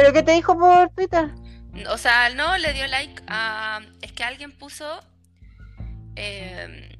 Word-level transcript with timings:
¿Pero 0.00 0.14
qué 0.14 0.22
te 0.22 0.32
dijo 0.32 0.58
por 0.58 0.88
Twitter? 0.94 1.28
O 1.90 1.98
sea, 1.98 2.30
no 2.30 2.56
le 2.56 2.72
dio 2.72 2.86
like 2.86 3.22
a. 3.26 3.80
Es 4.00 4.12
que 4.12 4.24
alguien 4.24 4.50
puso. 4.50 5.04
Eh, 6.16 6.96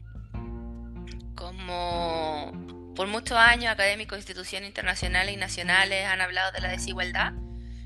como 1.35 2.53
por 2.95 3.07
muchos 3.07 3.39
años 3.39 3.73
académicos, 3.73 4.19
instituciones 4.19 4.69
internacionales 4.69 5.35
y 5.35 5.39
nacionales 5.39 6.05
han 6.05 6.21
hablado 6.21 6.53
de 6.53 6.61
la 6.61 6.69
desigualdad, 6.69 7.33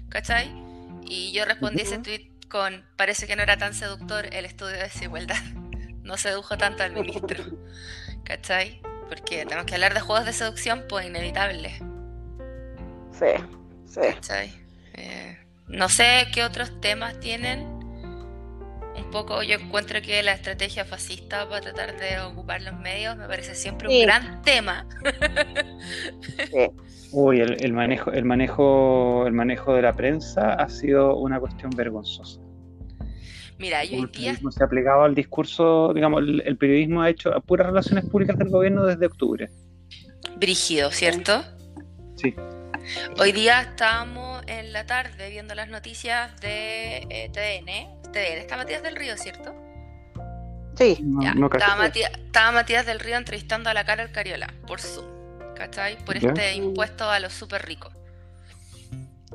¿cachai? 0.09 0.53
Y 1.05 1.31
yo 1.33 1.45
respondí 1.45 1.83
ese 1.83 1.99
tweet 1.99 2.33
con, 2.49 2.85
parece 2.97 3.29
que 3.29 3.37
no 3.37 3.45
era 3.45 3.57
tan 3.57 3.73
seductor 3.73 4.27
el 4.33 4.45
estudio 4.45 4.73
de 4.73 4.83
desigualdad, 4.83 5.41
no 6.03 6.17
sedujo 6.17 6.59
tanto 6.59 6.83
al 6.83 6.93
ministro, 6.93 7.45
¿cachai? 8.25 8.83
Porque 9.09 9.45
tenemos 9.45 9.67
que 9.67 9.75
hablar 9.75 9.95
de 9.95 10.01
juegos 10.01 10.27
de 10.27 10.33
seducción, 10.33 10.85
pues 10.89 11.07
inevitable. 11.07 11.79
Sí, 13.13 13.31
sí. 13.87 14.01
¿Cachai? 14.01 14.64
Eh, 14.95 15.37
no 15.69 15.89
sé 15.89 16.27
qué 16.33 16.45
otros 16.45 16.81
temas 16.81 17.19
tienen 17.21 17.75
un 18.97 19.11
poco 19.11 19.43
yo 19.43 19.57
encuentro 19.57 20.01
que 20.03 20.23
la 20.23 20.33
estrategia 20.33 20.85
fascista 20.85 21.49
para 21.49 21.61
tratar 21.61 21.99
de 21.99 22.21
ocupar 22.21 22.63
los 22.63 22.79
medios 22.79 23.17
me 23.17 23.27
parece 23.27 23.55
siempre 23.55 23.89
un 23.89 24.03
gran 24.07 24.43
tema. 24.43 24.87
Uy, 27.13 27.41
el, 27.41 27.73
manejo, 27.73 28.11
el 28.11 28.25
manejo, 28.25 29.27
el 29.27 29.33
manejo 29.33 29.75
de 29.75 29.83
la 29.83 29.93
prensa 29.93 30.55
ha 30.55 30.69
sido 30.69 31.17
una 31.17 31.39
cuestión 31.39 31.71
vergonzosa. 31.71 32.41
Mira, 33.57 33.85
yo 33.85 34.01
hoy 34.01 34.11
día... 34.13 34.35
se 34.35 34.63
ha 34.63 34.67
aplicado 34.67 35.05
al 35.05 35.15
discurso, 35.15 35.93
digamos, 35.95 36.23
el, 36.23 36.57
periodismo 36.57 37.03
ha 37.03 37.11
hecho 37.11 37.31
puras 37.47 37.69
relaciones 37.69 38.05
públicas 38.07 38.37
del 38.37 38.49
gobierno 38.49 38.85
desde 38.85 39.07
octubre. 39.07 39.49
Brígido, 40.39 40.91
¿cierto? 40.91 41.45
Sí. 42.17 42.35
Hoy 43.21 43.31
día 43.31 43.63
estábamos 43.63 44.34
en 44.47 44.73
la 44.73 44.87
tarde 44.87 45.31
viendo 45.31 45.55
las 45.55 45.69
noticias 45.69 46.41
de 46.41 47.07
eh, 47.11 47.31
TDN 47.33 48.05
Está 48.21 48.57
Matías 48.57 48.83
del 48.83 48.97
Río, 48.97 49.17
¿cierto? 49.17 49.55
Sí. 50.77 50.99
estaba, 51.23 52.53
Matías, 52.53 52.87
del 52.87 53.01
Río 53.01 53.17
entrevistando 53.17 53.71
a 53.71 53.75
la 53.75 53.85
cara 53.85 54.03
al 54.03 54.13
Cariola 54.13 54.53
por 54.67 54.81
Zoom, 54.81 55.07
¿cachai? 55.55 55.97
Por 56.05 56.17
este 56.17 56.55
impuesto 56.55 57.09
a 57.09 57.21
los 57.21 57.33
súper 57.33 57.65
ricos. 57.65 57.93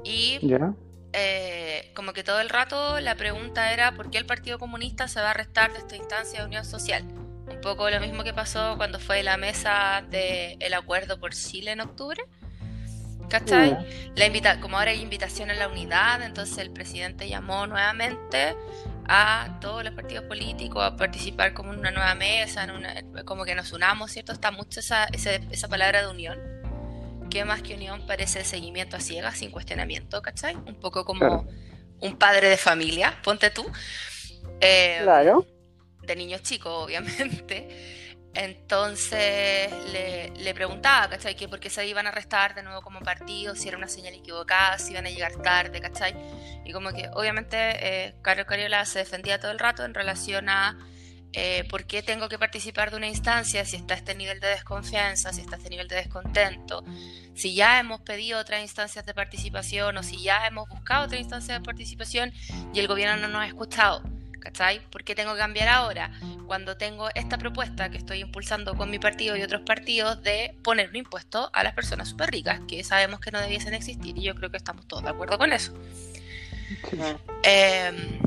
Y 0.03 0.39
eh, 1.13 1.91
como 1.95 2.13
que 2.13 2.23
todo 2.23 2.39
el 2.39 2.49
rato 2.49 2.99
la 2.99 3.15
pregunta 3.15 3.73
era 3.73 3.93
por 3.93 4.09
qué 4.09 4.17
el 4.17 4.25
Partido 4.25 4.59
Comunista 4.59 5.07
se 5.07 5.21
va 5.21 5.31
a 5.31 5.33
restar 5.33 5.71
de 5.73 5.79
esta 5.79 5.95
instancia 5.95 6.39
de 6.39 6.45
unión 6.45 6.65
social. 6.65 7.03
Un 7.03 7.61
poco 7.61 7.89
lo 7.89 7.99
mismo 7.99 8.23
que 8.23 8.33
pasó 8.33 8.75
cuando 8.77 8.99
fue 8.99 9.23
la 9.23 9.37
mesa 9.37 10.03
del 10.09 10.73
acuerdo 10.73 11.19
por 11.19 11.33
Chile 11.33 11.71
en 11.71 11.81
octubre. 11.81 12.21
¿Cachai? 13.29 13.77
La 14.15 14.25
invita 14.25 14.59
como 14.59 14.77
ahora 14.77 14.91
hay 14.91 15.01
invitación 15.01 15.51
a 15.51 15.53
la 15.53 15.67
unidad, 15.67 16.21
entonces 16.23 16.57
el 16.57 16.71
presidente 16.71 17.29
llamó 17.29 17.67
nuevamente 17.67 18.55
a 19.07 19.57
todos 19.61 19.83
los 19.83 19.93
partidos 19.93 20.25
políticos 20.25 20.83
a 20.83 20.95
participar 20.95 21.53
como 21.53 21.73
en 21.73 21.79
una 21.79 21.91
nueva 21.91 22.13
mesa, 22.15 22.67
como 23.25 23.45
que 23.45 23.55
nos 23.55 23.71
unamos, 23.71 24.11
¿cierto? 24.11 24.31
Está 24.31 24.51
mucho 24.51 24.79
esa, 24.79 25.05
esa, 25.05 25.67
palabra 25.67 26.01
de 26.01 26.07
unión, 26.09 26.39
que 27.29 27.45
más 27.45 27.61
que 27.61 27.75
unión 27.75 28.05
parece 28.05 28.43
seguimiento 28.43 28.97
a 28.97 28.99
ciegas, 28.99 29.37
sin 29.37 29.51
cuestionamiento, 29.51 30.21
¿cachai? 30.21 30.55
Un 30.55 30.79
poco 30.79 31.05
como 31.05 31.47
un 32.01 32.17
padre 32.17 32.49
de 32.49 32.57
familia, 32.57 33.19
ponte 33.23 33.49
tú. 33.49 33.65
Eh, 34.61 34.99
claro. 35.03 35.45
De 36.03 36.15
niños 36.15 36.41
chicos, 36.41 36.71
obviamente. 36.85 37.98
Entonces 38.33 39.71
le, 39.91 40.53
preguntaba, 40.53 41.09
¿cachai? 41.09 41.35
Que 41.35 41.47
por 41.47 41.59
qué 41.59 41.69
se 41.69 41.85
iban 41.87 42.05
a 42.05 42.09
arrestar 42.09 42.53
de 42.55 42.63
nuevo 42.63 42.81
como 42.81 42.99
partido, 42.99 43.55
si 43.55 43.67
era 43.67 43.77
una 43.77 43.87
señal 43.87 44.13
equivocada, 44.13 44.77
si 44.77 44.91
iban 44.91 45.05
a 45.05 45.09
llegar 45.09 45.35
tarde, 45.41 45.79
¿cachai? 45.79 46.15
Y 46.65 46.71
como 46.71 46.91
que 46.91 47.09
obviamente 47.13 47.57
eh, 47.57 48.15
Carlos 48.21 48.45
Cariola 48.45 48.85
se 48.85 48.99
defendía 48.99 49.39
todo 49.39 49.51
el 49.51 49.59
rato 49.59 49.83
en 49.83 49.93
relación 49.93 50.49
a 50.49 50.77
eh, 51.33 51.63
por 51.69 51.85
qué 51.85 52.01
tengo 52.01 52.27
que 52.27 52.39
participar 52.39 52.89
de 52.89 52.97
una 52.97 53.07
instancia 53.07 53.63
si 53.63 53.75
está 53.75 53.93
este 53.93 54.15
nivel 54.15 54.39
de 54.39 54.47
desconfianza, 54.47 55.31
si 55.31 55.41
está 55.41 55.57
este 55.57 55.69
nivel 55.69 55.87
de 55.87 55.97
descontento, 55.97 56.83
si 57.35 57.53
ya 57.53 57.79
hemos 57.79 58.01
pedido 58.01 58.39
otras 58.39 58.61
instancias 58.61 59.05
de 59.05 59.13
participación 59.13 59.97
o 59.97 60.03
si 60.03 60.23
ya 60.23 60.47
hemos 60.47 60.67
buscado 60.69 61.05
otras 61.05 61.21
instancias 61.21 61.59
de 61.59 61.65
participación 61.65 62.33
y 62.73 62.79
el 62.79 62.87
gobierno 62.87 63.17
no 63.17 63.27
nos 63.27 63.43
ha 63.43 63.47
escuchado. 63.47 64.18
¿Cachai? 64.39 64.79
¿Por 64.89 65.03
qué 65.03 65.15
tengo 65.15 65.33
que 65.33 65.39
cambiar 65.39 65.67
ahora? 65.69 66.11
Cuando 66.47 66.77
tengo 66.77 67.09
esta 67.15 67.37
propuesta 67.37 67.89
que 67.89 67.97
estoy 67.97 68.19
impulsando 68.21 68.75
con 68.75 68.89
mi 68.89 68.99
partido 68.99 69.35
y 69.35 69.41
otros 69.41 69.61
partidos 69.61 70.21
de 70.23 70.55
poner 70.63 70.89
un 70.89 70.97
impuesto 70.97 71.49
a 71.53 71.63
las 71.63 71.73
personas 71.73 72.09
súper 72.09 72.31
ricas, 72.31 72.61
que 72.67 72.83
sabemos 72.83 73.19
que 73.19 73.31
no 73.31 73.39
debiesen 73.39 73.73
existir 73.73 74.17
y 74.17 74.23
yo 74.23 74.35
creo 74.35 74.49
que 74.49 74.57
estamos 74.57 74.87
todos 74.87 75.03
de 75.03 75.09
acuerdo 75.09 75.37
con 75.37 75.53
eso. 75.53 75.73
Em, 77.43 78.19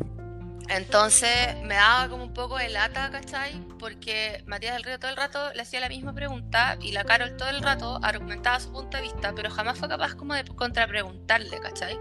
entonces 0.68 1.56
me 1.64 1.74
daba 1.74 2.08
como 2.08 2.24
un 2.24 2.32
poco 2.32 2.56
de 2.56 2.68
lata, 2.68 3.10
¿cachai? 3.10 3.60
Porque 3.78 4.42
Matías 4.46 4.74
del 4.74 4.84
Río 4.84 4.98
todo 4.98 5.10
el 5.10 5.16
rato 5.16 5.52
le 5.54 5.62
hacía 5.62 5.80
la 5.80 5.88
misma 5.88 6.14
pregunta 6.14 6.78
y 6.80 6.92
la 6.92 7.04
Carol 7.04 7.36
todo 7.36 7.50
el 7.50 7.62
rato 7.62 8.00
argumentaba 8.02 8.58
su 8.60 8.72
punto 8.72 8.96
de 8.96 9.02
vista, 9.02 9.32
pero 9.34 9.50
jamás 9.50 9.78
fue 9.78 9.88
capaz 9.88 10.14
como 10.14 10.34
de 10.34 10.44
contrapreguntarle, 10.44 11.58
¿cachai? 11.60 11.98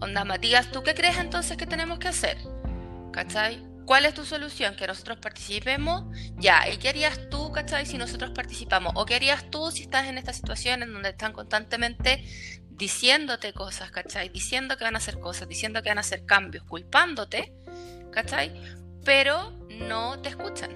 Onda, 0.00 0.24
Matías, 0.24 0.70
¿tú 0.70 0.82
qué 0.82 0.94
crees 0.94 1.18
entonces 1.18 1.56
que 1.56 1.66
tenemos 1.66 1.98
que 1.98 2.08
hacer? 2.08 2.38
¿Cachai? 3.12 3.68
¿Cuál 3.88 4.04
es 4.04 4.12
tu 4.12 4.26
solución? 4.26 4.76
Que 4.76 4.86
nosotros 4.86 5.18
participemos. 5.18 6.04
Ya, 6.36 6.68
¿y 6.68 6.76
qué 6.76 6.90
harías 6.90 7.30
tú, 7.30 7.50
cachai, 7.52 7.86
si 7.86 7.96
nosotros 7.96 8.32
participamos? 8.32 8.92
¿O 8.96 9.06
qué 9.06 9.14
harías 9.14 9.50
tú 9.50 9.70
si 9.70 9.84
estás 9.84 10.08
en 10.08 10.18
esta 10.18 10.34
situación 10.34 10.82
en 10.82 10.92
donde 10.92 11.08
están 11.08 11.32
constantemente 11.32 12.22
diciéndote 12.68 13.54
cosas, 13.54 13.90
cachai? 13.90 14.28
Diciendo 14.28 14.76
que 14.76 14.84
van 14.84 14.94
a 14.94 14.98
hacer 14.98 15.18
cosas, 15.18 15.48
diciendo 15.48 15.82
que 15.82 15.88
van 15.88 15.96
a 15.96 16.02
hacer 16.02 16.26
cambios, 16.26 16.64
culpándote, 16.64 17.54
cachai? 18.12 18.52
Pero 19.04 19.52
no 19.70 20.20
te 20.20 20.28
escuchan. 20.28 20.70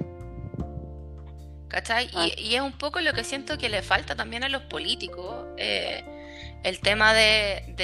¿Cachai? 1.69 2.10
Y, 2.38 2.54
es 2.54 2.60
un 2.62 2.72
poco 2.72 3.00
lo 3.00 3.12
que 3.12 3.25
siento 3.25 3.59
que 3.59 3.69
le 3.69 3.82
falta 3.82 4.15
también 4.15 4.42
a 4.42 4.48
los 4.48 4.62
políticos. 4.62 5.48
Eh, 5.59 6.03
el 6.65 6.81
tema 6.81 7.12
de, 7.12 7.75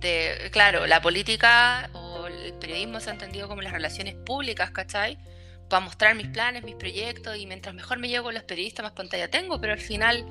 de, 0.00 0.50
claro, 0.50 0.86
la 0.86 1.00
política 1.02 1.90
el 2.26 2.54
periodismo 2.54 3.00
se 3.00 3.10
ha 3.10 3.12
entendido 3.12 3.48
como 3.48 3.62
las 3.62 3.72
relaciones 3.72 4.14
públicas, 4.14 4.70
¿cachai? 4.70 5.18
Para 5.68 5.84
mostrar 5.84 6.14
mis 6.14 6.28
planes, 6.28 6.62
mis 6.62 6.76
proyectos 6.76 7.36
y 7.36 7.46
mientras 7.46 7.74
mejor 7.74 7.98
me 7.98 8.08
llevo 8.08 8.30
los 8.32 8.44
periodistas, 8.44 8.84
más 8.84 8.92
pantalla 8.92 9.28
tengo, 9.28 9.60
pero 9.60 9.72
al 9.72 9.80
final, 9.80 10.24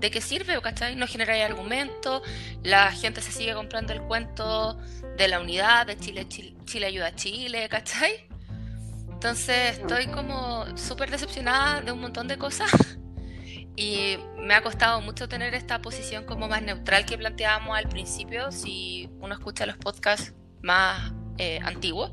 ¿de 0.00 0.10
qué 0.10 0.20
sirve, 0.20 0.60
cachai? 0.60 0.96
No 0.96 1.06
genera 1.06 1.44
argumento, 1.44 2.22
la 2.62 2.90
gente 2.92 3.20
se 3.20 3.32
sigue 3.32 3.54
comprando 3.54 3.92
el 3.92 4.02
cuento 4.02 4.78
de 5.16 5.28
la 5.28 5.40
unidad, 5.40 5.86
de 5.86 5.98
Chile, 5.98 6.26
Chile, 6.28 6.86
ayuda 6.86 7.08
a 7.08 7.14
Chile, 7.14 7.68
¿cachai? 7.68 8.28
Entonces 9.10 9.78
estoy 9.78 10.06
como 10.06 10.64
súper 10.76 11.10
decepcionada 11.10 11.80
de 11.80 11.90
un 11.90 12.00
montón 12.00 12.28
de 12.28 12.38
cosas 12.38 12.70
y 13.76 14.16
me 14.36 14.54
ha 14.54 14.62
costado 14.62 15.00
mucho 15.00 15.28
tener 15.28 15.54
esta 15.54 15.82
posición 15.82 16.24
como 16.24 16.48
más 16.48 16.62
neutral 16.62 17.04
que 17.04 17.18
planteábamos 17.18 17.76
al 17.76 17.88
principio. 17.88 18.52
Si 18.52 19.10
uno 19.20 19.34
escucha 19.34 19.66
los 19.66 19.76
podcasts 19.76 20.34
más 20.62 21.12
eh, 21.38 21.60
antiguo. 21.62 22.12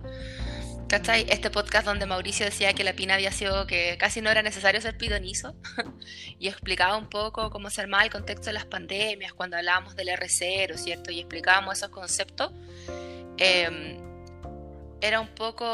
¿Cachai? 0.88 1.26
Este 1.30 1.50
podcast 1.50 1.86
donde 1.88 2.06
Mauricio 2.06 2.46
decía 2.46 2.74
que 2.74 2.84
la 2.84 2.94
pina 2.94 3.16
había 3.16 3.32
sido 3.32 3.66
que 3.66 3.98
casi 3.98 4.22
no 4.22 4.30
era 4.30 4.44
necesario 4.44 4.80
ser 4.82 4.98
pidonizo 4.98 5.56
y 6.40 6.48
explicaba 6.48 6.96
un 6.96 7.10
poco 7.10 7.50
cómo 7.50 7.72
se 7.72 7.82
armaba 7.82 8.04
el 8.04 8.12
contexto 8.12 8.48
de 8.48 8.54
las 8.54 8.66
pandemias 8.66 9.34
cuando 9.34 9.58
hablábamos 9.58 9.96
del 9.96 10.10
R0, 10.10 10.78
¿cierto? 10.78 11.12
Y 11.12 11.20
explicábamos 11.20 11.78
esos 11.78 11.90
conceptos. 11.90 12.52
Em, 13.38 13.98
era 15.02 15.20
un 15.20 15.30
poco 15.30 15.66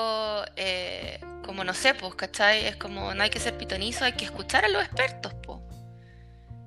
eh, 0.56 1.20
como, 1.44 1.66
no 1.66 1.74
sé, 1.74 1.94
pues, 1.94 2.16
¿cachai? 2.16 2.66
Es 2.66 2.78
como 2.78 3.14
no 3.14 3.24
hay 3.24 3.30
que 3.30 3.40
ser 3.40 3.58
pitonizo, 3.58 4.06
hay 4.06 4.14
que 4.14 4.26
escuchar 4.26 4.64
a 4.64 4.70
los 4.70 4.82
expertos, 4.82 5.34
pues. 5.44 5.60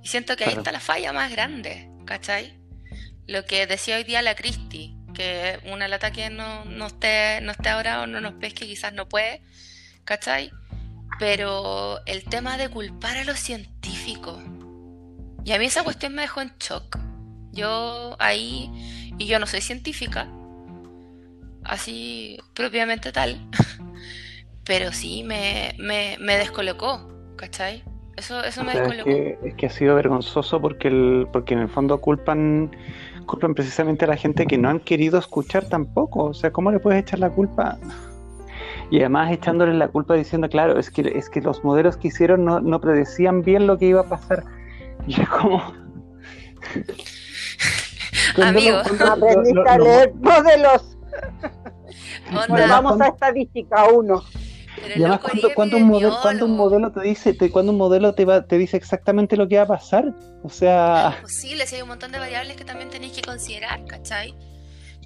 Y 0.02 0.08
siento 0.08 0.36
que 0.36 0.44
ahí 0.44 0.52
está 0.52 0.70
la 0.70 0.80
falla 0.80 1.14
más 1.14 1.30
grande, 1.32 1.88
¿cachai? 2.04 2.60
Lo 3.26 3.46
que 3.46 3.66
decía 3.66 3.96
hoy 3.96 4.04
día 4.04 4.20
la 4.20 4.34
Cristi, 4.34 4.94
que 5.14 5.60
una 5.72 5.88
lata 5.88 6.10
que 6.10 6.28
no, 6.28 6.64
no, 6.66 6.86
esté, 6.86 7.40
no 7.40 7.52
esté 7.52 7.70
ahora 7.70 8.02
o 8.02 8.06
no 8.06 8.20
nos 8.20 8.34
pesque 8.34 8.66
quizás 8.66 8.92
no 8.92 9.08
puede, 9.08 9.42
¿cachai? 10.04 10.50
Pero 11.18 12.00
el 12.06 12.24
tema 12.24 12.58
de 12.58 12.68
culpar 12.68 13.16
a 13.16 13.24
los 13.24 13.38
científicos, 13.38 14.42
y 15.44 15.52
a 15.52 15.58
mí 15.58 15.66
esa 15.66 15.84
cuestión 15.84 16.14
me 16.14 16.22
dejó 16.22 16.40
en 16.40 16.52
shock. 16.58 16.98
Yo 17.52 18.16
ahí, 18.18 18.70
y 19.18 19.26
yo 19.26 19.38
no 19.38 19.46
soy 19.46 19.60
científica, 19.60 20.28
así 21.62 22.38
propiamente 22.52 23.12
tal, 23.12 23.48
pero 24.64 24.92
sí 24.92 25.22
me, 25.22 25.74
me, 25.78 26.16
me 26.20 26.36
descolocó, 26.36 27.08
¿cachai? 27.36 27.84
Eso, 28.16 28.42
eso 28.44 28.62
me 28.62 28.74
descolocó. 28.74 29.10
Es 29.10 29.16
que, 29.16 29.48
es 29.48 29.54
que, 29.54 29.66
ha 29.66 29.70
sido 29.70 29.94
vergonzoso 29.96 30.60
porque, 30.60 30.88
el, 30.88 31.26
porque 31.32 31.54
en 31.54 31.60
el 31.60 31.68
fondo 31.68 32.00
culpan 32.00 32.74
culpan 33.24 33.54
precisamente 33.54 34.04
a 34.04 34.08
la 34.08 34.16
gente 34.16 34.46
que 34.46 34.58
no 34.58 34.68
han 34.68 34.80
querido 34.80 35.18
escuchar 35.18 35.68
tampoco. 35.68 36.24
O 36.24 36.34
sea, 36.34 36.52
¿cómo 36.52 36.70
le 36.70 36.78
puedes 36.78 37.02
echar 37.02 37.18
la 37.18 37.30
culpa? 37.30 37.78
Y 38.90 39.00
además 39.00 39.32
echándole 39.32 39.74
la 39.74 39.88
culpa 39.88 40.14
diciendo, 40.14 40.48
claro, 40.48 40.78
es 40.78 40.90
que, 40.90 41.12
es 41.14 41.30
que 41.30 41.40
los 41.40 41.64
modelos 41.64 41.96
que 41.96 42.08
hicieron 42.08 42.44
no, 42.44 42.60
no 42.60 42.80
predecían 42.80 43.42
bien 43.42 43.66
lo 43.66 43.78
que 43.78 43.86
iba 43.86 44.00
a 44.00 44.08
pasar. 44.08 44.44
Y 45.06 45.20
es 45.20 45.28
como... 45.28 45.58
Amigos. 48.42 49.00
Aprendiste 49.00 49.68
a 49.68 49.78
leer 49.78 50.14
modelos. 50.14 50.96
vamos 52.48 53.00
a 53.00 53.08
estadística 53.08 53.84
y 54.88 55.02
además, 55.02 55.20
¿cuándo, 55.54 55.76
un 55.76 55.84
modelo, 55.84 56.18
cuando 56.22 56.44
un 56.46 56.56
modelo 56.56 56.92
te 56.92 57.00
dice, 57.00 57.34
te, 57.34 57.50
cuando 57.50 57.72
un 57.72 57.78
modelo 57.78 58.14
te, 58.14 58.24
va, 58.24 58.46
te 58.46 58.58
dice 58.58 58.76
exactamente 58.76 59.36
lo 59.36 59.48
que 59.48 59.56
va 59.56 59.62
a 59.62 59.66
pasar? 59.66 60.14
O 60.42 60.50
sea... 60.50 61.14
Es 61.16 61.22
posible, 61.22 61.66
si 61.66 61.76
hay 61.76 61.82
un 61.82 61.88
montón 61.88 62.12
de 62.12 62.18
variables 62.18 62.56
que 62.56 62.64
también 62.64 62.90
tenéis 62.90 63.12
que 63.12 63.22
considerar, 63.22 63.84
¿cachai? 63.86 64.34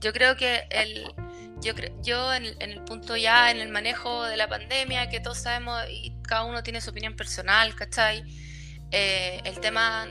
Yo 0.00 0.12
creo 0.12 0.36
que 0.36 0.62
el, 0.70 1.12
yo, 1.60 1.72
yo 2.02 2.32
en, 2.34 2.44
el 2.60 2.82
punto 2.84 3.16
ya, 3.16 3.50
en 3.50 3.58
el 3.58 3.68
manejo 3.68 4.24
de 4.24 4.36
la 4.36 4.48
pandemia, 4.48 5.08
que 5.08 5.20
todos 5.20 5.38
sabemos 5.38 5.80
y 5.90 6.14
cada 6.22 6.44
uno 6.44 6.62
tiene 6.62 6.80
su 6.80 6.90
opinión 6.90 7.16
personal, 7.16 7.74
¿cachai? 7.74 8.24
Eh, 8.90 9.40
el 9.44 9.60
tema 9.60 10.06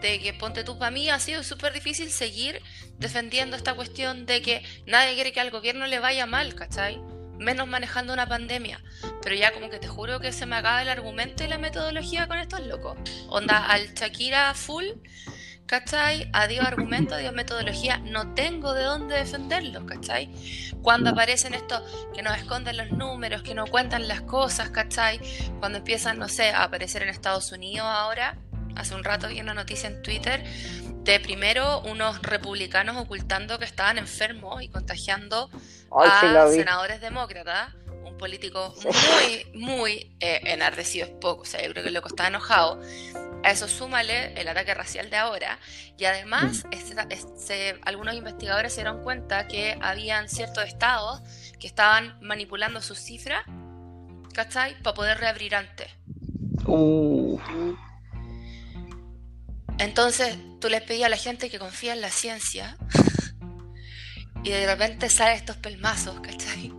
de 0.00 0.20
que 0.20 0.34
ponte 0.34 0.64
tú 0.64 0.78
para 0.78 0.90
mí 0.90 1.08
ha 1.08 1.18
sido 1.18 1.42
súper 1.42 1.72
difícil 1.72 2.10
seguir 2.10 2.60
defendiendo 2.98 3.56
esta 3.56 3.74
cuestión 3.74 4.26
de 4.26 4.42
que 4.42 4.62
nadie 4.86 5.14
quiere 5.14 5.32
que 5.32 5.40
al 5.40 5.50
gobierno 5.50 5.86
le 5.86 5.98
vaya 5.98 6.26
mal, 6.26 6.54
¿cachai? 6.54 7.00
Menos 7.38 7.66
manejando 7.66 8.12
una 8.12 8.26
pandemia. 8.26 8.82
Pero 9.22 9.34
ya 9.34 9.52
como 9.52 9.70
que 9.70 9.78
te 9.78 9.88
juro 9.88 10.20
que 10.20 10.32
se 10.32 10.46
me 10.46 10.56
acaba 10.56 10.82
el 10.82 10.88
argumento 10.88 11.44
y 11.44 11.48
la 11.48 11.58
metodología 11.58 12.28
con 12.28 12.38
estos 12.38 12.60
locos. 12.60 12.96
Onda 13.28 13.66
al 13.66 13.94
Shakira 13.94 14.54
full 14.54 14.84
¿cachai? 15.66 16.28
Adiós 16.32 16.66
argumento, 16.66 17.14
adiós 17.14 17.32
metodología, 17.32 17.98
no 17.98 18.34
tengo 18.34 18.74
de 18.74 18.84
dónde 18.84 19.16
defenderlo, 19.16 19.86
¿cachai? 19.86 20.30
Cuando 20.82 21.10
aparecen 21.10 21.54
estos 21.54 21.82
que 22.14 22.22
nos 22.22 22.36
esconden 22.36 22.76
los 22.76 22.90
números, 22.90 23.42
que 23.42 23.54
no 23.54 23.66
cuentan 23.66 24.08
las 24.08 24.20
cosas, 24.22 24.70
¿cachai? 24.70 25.20
Cuando 25.60 25.78
empiezan, 25.78 26.18
no 26.18 26.28
sé, 26.28 26.50
a 26.50 26.64
aparecer 26.64 27.02
en 27.02 27.08
Estados 27.08 27.52
Unidos 27.52 27.86
ahora, 27.86 28.36
hace 28.76 28.94
un 28.94 29.04
rato 29.04 29.28
vi 29.28 29.40
una 29.40 29.54
noticia 29.54 29.88
en 29.88 30.02
Twitter 30.02 30.44
de 31.04 31.20
primero 31.20 31.80
unos 31.82 32.22
republicanos 32.22 32.96
ocultando 32.96 33.58
que 33.58 33.66
estaban 33.66 33.98
enfermos 33.98 34.62
y 34.62 34.68
contagiando 34.68 35.50
a 35.90 36.48
senadores 36.50 37.00
demócratas 37.00 37.74
un 38.04 38.16
político 38.16 38.74
muy, 38.84 39.60
muy 39.60 40.16
eh, 40.20 40.40
enardecido 40.44 41.06
es 41.06 41.12
poco, 41.12 41.42
o 41.42 41.44
sea, 41.44 41.62
yo 41.62 41.70
creo 41.70 41.82
que 41.82 41.88
el 41.88 41.94
loco 41.94 42.08
está 42.08 42.28
enojado. 42.28 42.80
A 43.42 43.50
eso 43.50 43.68
súmale 43.68 44.32
el 44.40 44.48
ataque 44.48 44.72
racial 44.72 45.10
de 45.10 45.16
ahora 45.16 45.58
y 45.98 46.06
además 46.06 46.64
mm. 46.64 47.80
algunos 47.82 48.14
investigadores 48.14 48.72
se 48.72 48.80
dieron 48.80 49.02
cuenta 49.02 49.46
que 49.48 49.76
habían 49.82 50.30
ciertos 50.30 50.64
estados 50.64 51.20
que 51.60 51.66
estaban 51.66 52.18
manipulando 52.22 52.80
sus 52.80 52.98
cifras, 52.98 53.44
¿cachai? 54.32 54.80
Para 54.82 54.94
poder 54.94 55.18
reabrir 55.18 55.54
antes. 55.54 55.88
Entonces 59.78 60.36
tú 60.60 60.68
les 60.68 60.82
pedías 60.82 61.06
a 61.06 61.10
la 61.10 61.16
gente 61.16 61.50
que 61.50 61.58
confía 61.58 61.92
en 61.92 62.00
la 62.00 62.10
ciencia 62.10 62.76
y 64.44 64.50
de 64.50 64.66
repente 64.66 65.08
salen 65.10 65.36
estos 65.36 65.56
pelmazos, 65.56 66.20
¿cachai? 66.20 66.72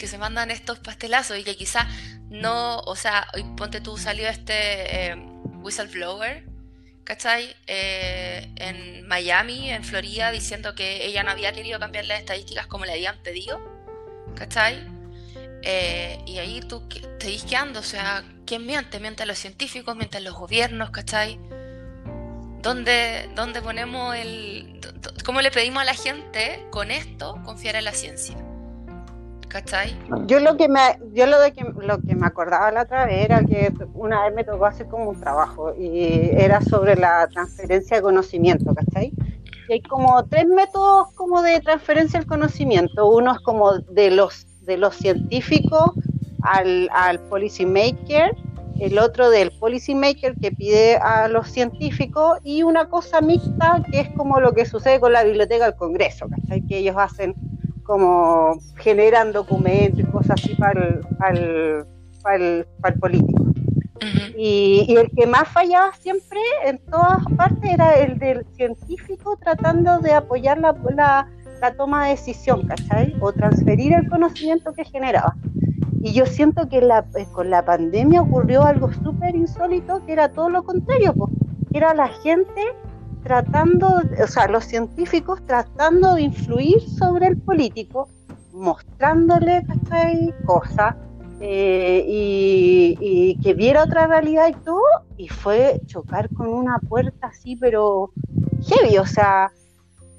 que 0.00 0.06
se 0.06 0.16
mandan 0.16 0.50
estos 0.50 0.78
pastelazos 0.78 1.38
y 1.38 1.44
que 1.44 1.56
quizá 1.56 1.86
no, 2.30 2.78
o 2.78 2.96
sea, 2.96 3.28
ponte 3.56 3.82
tú 3.82 3.98
salió 3.98 4.28
este 4.30 5.10
eh, 5.10 5.14
whistleblower, 5.62 6.46
¿cachai? 7.04 7.54
Eh, 7.66 8.50
en 8.56 9.06
Miami, 9.06 9.70
en 9.70 9.84
Florida, 9.84 10.30
diciendo 10.30 10.74
que 10.74 11.04
ella 11.04 11.22
no 11.22 11.32
había 11.32 11.52
querido 11.52 11.78
cambiar 11.78 12.06
las 12.06 12.20
estadísticas 12.20 12.66
como 12.66 12.86
le 12.86 12.92
habían 12.92 13.22
pedido, 13.22 13.60
¿cachai? 14.34 14.82
Eh, 15.62 16.18
y 16.26 16.38
ahí 16.38 16.60
tú 16.60 16.88
te 16.88 17.26
disqueando, 17.26 17.80
o 17.80 17.82
sea, 17.82 18.24
¿quién 18.46 18.64
miente? 18.64 19.00
Mienten 19.00 19.28
los 19.28 19.38
científicos, 19.38 19.94
mienten 19.96 20.24
los 20.24 20.34
gobiernos, 20.34 20.90
¿cachai? 20.92 21.38
¿Dónde, 22.62 23.30
¿Dónde 23.34 23.62
ponemos 23.62 24.14
el... 24.16 24.80
¿Cómo 25.24 25.40
le 25.40 25.50
pedimos 25.50 25.82
a 25.82 25.84
la 25.84 25.94
gente 25.94 26.66
con 26.70 26.90
esto 26.90 27.38
confiar 27.44 27.76
en 27.76 27.84
la 27.84 27.92
ciencia? 27.92 28.36
¿cachai? 29.50 29.94
Yo 30.26 30.40
lo 30.40 30.56
que 30.56 30.68
me, 30.68 30.80
yo 31.12 31.26
lo 31.26 31.38
de 31.38 31.52
que, 31.52 31.64
lo 31.64 32.00
que 32.00 32.14
me 32.14 32.26
acordaba 32.26 32.70
la 32.70 32.82
otra 32.82 33.04
vez 33.04 33.24
era 33.24 33.44
que 33.44 33.72
una 33.94 34.24
vez 34.24 34.34
me 34.34 34.44
tocó 34.44 34.64
hacer 34.64 34.86
como 34.86 35.10
un 35.10 35.20
trabajo 35.20 35.74
y 35.78 36.30
era 36.32 36.62
sobre 36.62 36.96
la 36.96 37.28
transferencia 37.28 37.96
de 37.98 38.02
conocimiento, 38.02 38.74
¿cachai? 38.74 39.12
Y 39.68 39.72
hay 39.72 39.82
como 39.82 40.24
tres 40.24 40.46
métodos 40.46 41.12
como 41.14 41.42
de 41.42 41.60
transferencia 41.60 42.18
del 42.20 42.28
conocimiento. 42.28 43.08
Uno 43.08 43.32
es 43.32 43.40
como 43.40 43.78
de 43.78 44.10
los, 44.10 44.46
de 44.62 44.78
los 44.78 44.96
científicos 44.96 45.92
al, 46.42 46.88
al 46.92 47.18
policy 47.28 47.66
maker, 47.66 48.34
el 48.80 48.98
otro 48.98 49.30
del 49.30 49.52
policy 49.52 49.94
maker 49.94 50.34
que 50.40 50.52
pide 50.52 50.96
a 50.96 51.28
los 51.28 51.48
científicos 51.48 52.38
y 52.42 52.62
una 52.62 52.88
cosa 52.88 53.20
mixta 53.20 53.82
que 53.90 54.00
es 54.00 54.08
como 54.16 54.40
lo 54.40 54.52
que 54.52 54.64
sucede 54.64 54.98
con 54.98 55.12
la 55.12 55.22
biblioteca 55.22 55.66
del 55.66 55.76
Congreso, 55.76 56.26
¿cachai? 56.28 56.62
Que 56.66 56.78
ellos 56.78 56.96
hacen 56.98 57.34
como 57.84 58.58
generan 58.76 59.32
documentos 59.32 60.00
y 60.00 60.04
cosas 60.04 60.40
así 60.42 60.54
para 60.54 60.80
el, 60.80 61.00
para 61.18 61.38
el, 61.38 62.66
para 62.80 62.94
el, 62.94 63.00
político. 63.00 63.44
y, 64.36 64.86
y, 64.88 64.96
el 64.96 65.10
que 65.10 65.26
más 65.26 65.48
fallaba 65.48 65.92
siempre 65.94 66.38
en 66.64 66.78
todas 66.86 67.22
partes 67.36 67.70
era 67.70 67.98
el 67.98 68.18
del 68.18 68.46
científico 68.56 69.36
tratando 69.42 69.98
de 69.98 70.14
apoyar 70.14 70.58
la, 70.58 70.74
la, 70.94 71.28
la 71.60 71.74
toma 71.74 72.04
de 72.04 72.10
decisión, 72.12 72.66
¿cachai? 72.66 73.14
O 73.20 73.32
transferir 73.32 73.92
el 73.92 74.08
conocimiento 74.08 74.72
que 74.72 74.84
generaba. 74.84 75.34
Y 76.00 76.12
yo 76.12 76.24
siento 76.24 76.68
que 76.68 76.80
la, 76.80 77.06
eh, 77.16 77.26
con 77.32 77.50
la 77.50 77.64
pandemia 77.64 78.22
ocurrió 78.22 78.64
algo 78.64 78.90
súper 78.92 79.36
insólito, 79.36 80.04
que 80.06 80.12
era 80.12 80.30
todo 80.32 80.48
lo 80.48 80.62
contrario, 80.62 81.14
pues, 81.14 81.30
era 81.72 81.94
la 81.94 82.08
gente 82.08 82.74
tratando, 83.22 84.00
o 84.22 84.26
sea, 84.26 84.48
los 84.48 84.64
científicos 84.64 85.44
tratando 85.46 86.14
de 86.14 86.22
influir 86.22 86.80
sobre 86.80 87.26
el 87.26 87.36
político, 87.36 88.08
mostrándole 88.52 89.62
cosas 90.44 90.96
eh, 91.40 92.04
y, 92.06 93.38
que 93.42 93.54
viera 93.54 93.84
otra 93.84 94.06
realidad 94.06 94.48
y 94.48 94.54
todo, 94.64 94.82
y 95.16 95.28
fue 95.28 95.80
chocar 95.86 96.28
con 96.30 96.48
una 96.48 96.78
puerta 96.78 97.28
así, 97.28 97.56
pero 97.56 98.10
heavy, 98.66 98.98
o 98.98 99.06
sea, 99.06 99.52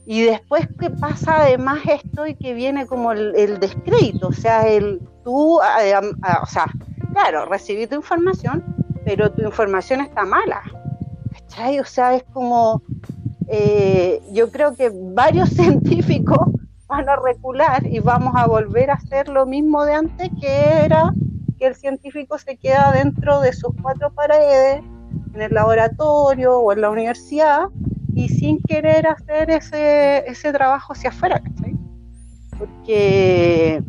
y 0.05 0.23
después 0.23 0.67
que 0.79 0.89
pasa 0.89 1.43
además 1.43 1.79
esto 1.87 2.25
y 2.25 2.35
que 2.35 2.53
viene 2.53 2.87
como 2.87 3.11
el, 3.11 3.59
descrédito, 3.59 4.29
o 4.29 4.33
sea, 4.33 4.67
el 4.67 4.99
tú, 5.23 5.59
o 5.59 6.45
sea, 6.47 6.65
claro, 7.13 7.45
recibí 7.45 7.87
tu 7.87 7.95
información, 7.95 8.63
pero 9.05 9.31
tu 9.31 9.41
información 9.43 10.01
está 10.01 10.25
mala. 10.25 10.63
O 11.79 11.85
sea, 11.85 12.15
es 12.15 12.23
como, 12.33 12.81
eh, 13.47 14.21
yo 14.31 14.49
creo 14.51 14.75
que 14.75 14.91
varios 14.93 15.49
científicos 15.55 16.39
van 16.87 17.07
a 17.07 17.15
recular 17.15 17.85
y 17.85 17.99
vamos 17.99 18.33
a 18.35 18.47
volver 18.47 18.89
a 18.89 18.95
hacer 18.95 19.29
lo 19.29 19.45
mismo 19.45 19.85
de 19.85 19.93
antes, 19.93 20.29
que 20.39 20.83
era 20.83 21.13
que 21.59 21.67
el 21.67 21.75
científico 21.75 22.37
se 22.37 22.57
queda 22.57 22.91
dentro 22.91 23.39
de 23.41 23.53
sus 23.53 23.71
cuatro 23.81 24.11
paredes, 24.11 24.81
en 25.33 25.41
el 25.41 25.53
laboratorio 25.53 26.57
o 26.57 26.73
en 26.73 26.81
la 26.81 26.89
universidad, 26.89 27.67
y 28.13 28.29
sin 28.29 28.61
querer 28.61 29.07
hacer 29.07 29.49
ese, 29.49 30.29
ese 30.29 30.51
trabajo 30.51 30.93
hacia 30.93 31.09
afuera, 31.09 31.41
¿cachai? 31.41 31.75
Porque 32.57 33.81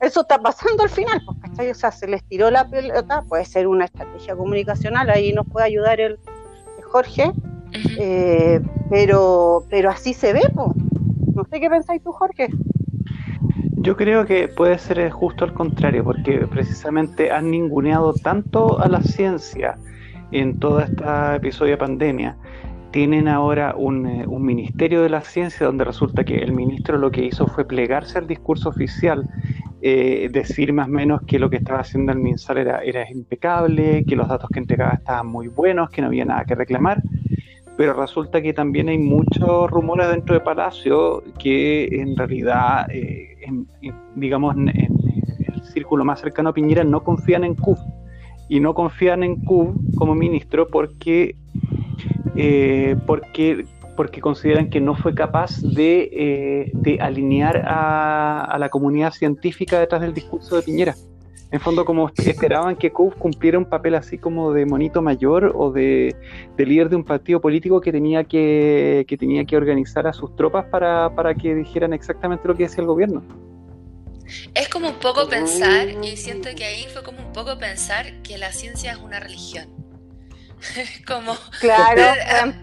eso 0.00 0.20
está 0.22 0.38
pasando 0.38 0.82
al 0.82 0.90
final, 0.90 1.20
pues, 1.24 1.38
¿cachai? 1.40 1.70
O 1.70 1.74
sea, 1.74 1.90
se 1.92 2.06
les 2.08 2.24
tiró 2.24 2.50
la 2.50 2.68
pelota, 2.68 3.22
puede 3.28 3.44
ser 3.44 3.66
una 3.66 3.84
estrategia 3.84 4.36
comunicacional, 4.36 5.10
ahí 5.10 5.32
nos 5.32 5.46
puede 5.46 5.66
ayudar 5.66 6.00
el, 6.00 6.18
Jorge, 6.90 7.32
eh, 7.98 8.60
pero, 8.90 9.64
pero 9.70 9.90
así 9.90 10.12
se 10.12 10.32
ve, 10.32 10.42
no 10.56 11.44
sé 11.44 11.60
qué 11.60 11.70
pensáis 11.70 12.02
tú, 12.02 12.12
Jorge. 12.12 12.48
Yo 13.76 13.96
creo 13.96 14.26
que 14.26 14.48
puede 14.48 14.76
ser 14.78 15.08
justo 15.10 15.44
al 15.44 15.54
contrario, 15.54 16.04
porque 16.04 16.46
precisamente 16.50 17.30
han 17.30 17.50
ninguneado 17.50 18.12
tanto 18.12 18.80
a 18.80 18.88
la 18.88 19.00
ciencia 19.02 19.78
en 20.32 20.58
todo 20.58 20.80
este 20.80 21.04
episodio 21.36 21.72
de 21.72 21.78
pandemia. 21.78 22.36
Tienen 22.92 23.28
ahora 23.28 23.74
un, 23.76 24.06
eh, 24.06 24.26
un, 24.26 24.42
ministerio 24.42 25.02
de 25.02 25.10
la 25.10 25.20
ciencia 25.20 25.66
donde 25.66 25.84
resulta 25.84 26.24
que 26.24 26.38
el 26.38 26.52
ministro 26.52 26.98
lo 26.98 27.10
que 27.10 27.24
hizo 27.24 27.46
fue 27.46 27.64
plegarse 27.64 28.18
al 28.18 28.26
discurso 28.26 28.68
oficial 28.68 29.28
eh, 29.82 30.28
decir 30.30 30.74
más 30.74 30.88
o 30.88 30.90
menos 30.90 31.22
que 31.22 31.38
lo 31.38 31.48
que 31.48 31.56
estaba 31.56 31.80
haciendo 31.80 32.12
el 32.12 32.18
MinSal 32.18 32.58
era, 32.58 32.82
era 32.84 33.10
impecable, 33.10 34.04
que 34.06 34.14
los 34.14 34.28
datos 34.28 34.50
que 34.52 34.58
entregaba 34.58 34.92
estaban 34.92 35.26
muy 35.26 35.48
buenos, 35.48 35.88
que 35.88 36.02
no 36.02 36.08
había 36.08 36.26
nada 36.26 36.44
que 36.44 36.54
reclamar, 36.54 37.02
pero 37.78 37.94
resulta 37.94 38.42
que 38.42 38.52
también 38.52 38.90
hay 38.90 38.98
muchos 38.98 39.70
rumores 39.70 40.10
dentro 40.10 40.34
de 40.34 40.40
Palacio 40.40 41.22
que 41.38 41.86
en 41.86 42.14
realidad, 42.14 42.90
eh, 42.90 43.36
digamos, 44.16 44.54
en, 44.54 44.68
el 44.68 45.62
círculo 45.72 46.04
más 46.04 46.20
cercano 46.20 46.50
a 46.50 46.52
Piñera 46.52 46.84
no 46.84 47.02
confían 47.02 47.44
en 47.44 47.54
CUB 47.54 47.78
y 48.50 48.60
no 48.60 48.74
confían 48.74 49.22
en 49.22 49.36
CUB 49.36 49.96
como 49.96 50.14
ministro 50.14 50.66
porque, 50.66 51.36
eh, 52.36 52.96
porque 53.06 53.64
porque 53.96 54.22
consideran 54.22 54.70
que 54.70 54.80
no 54.80 54.94
fue 54.94 55.14
capaz 55.14 55.60
de, 55.60 56.08
eh, 56.10 56.98
alinear 57.00 57.62
a, 57.66 58.56
la 58.58 58.70
comunidad 58.70 59.12
científica 59.12 59.78
detrás 59.78 60.00
del 60.00 60.14
discurso 60.14 60.56
de 60.56 60.62
Piñera. 60.62 60.94
En 61.50 61.60
fondo, 61.60 61.84
como 61.84 62.10
esperaban 62.16 62.76
que 62.76 62.92
Cove 62.92 63.14
cumpliera 63.16 63.58
un 63.58 63.66
papel 63.66 63.96
así 63.96 64.16
como 64.16 64.54
de 64.54 64.64
monito 64.64 65.02
mayor 65.02 65.52
o 65.54 65.70
de, 65.70 66.16
líder 66.56 66.88
de 66.88 66.96
un 66.96 67.04
partido 67.04 67.42
político 67.42 67.82
que 67.82 67.92
tenía 67.92 68.24
que, 68.24 69.04
que 69.06 69.18
tenía 69.18 69.44
que 69.44 69.58
organizar 69.58 70.06
a 70.06 70.14
sus 70.14 70.34
tropas 70.34 70.64
para, 70.70 71.14
para 71.14 71.34
que 71.34 71.54
dijeran 71.54 71.92
exactamente 71.92 72.48
lo 72.48 72.54
que 72.54 72.62
decía 72.62 72.80
el 72.80 72.86
gobierno. 72.86 73.22
Es 74.54 74.70
como 74.70 74.88
un 74.88 74.98
poco 75.00 75.28
pensar, 75.28 75.88
y 76.02 76.16
siento 76.16 76.48
que 76.56 76.64
ahí 76.64 76.86
fue 76.90 77.02
como 77.02 77.18
un 77.18 77.34
poco 77.34 77.58
pensar 77.58 78.22
que 78.22 78.38
la 78.38 78.50
ciencia 78.52 78.92
es 78.92 78.98
una 78.98 79.20
religión. 79.20 79.79
como, 81.06 81.36
claro, 81.60 82.02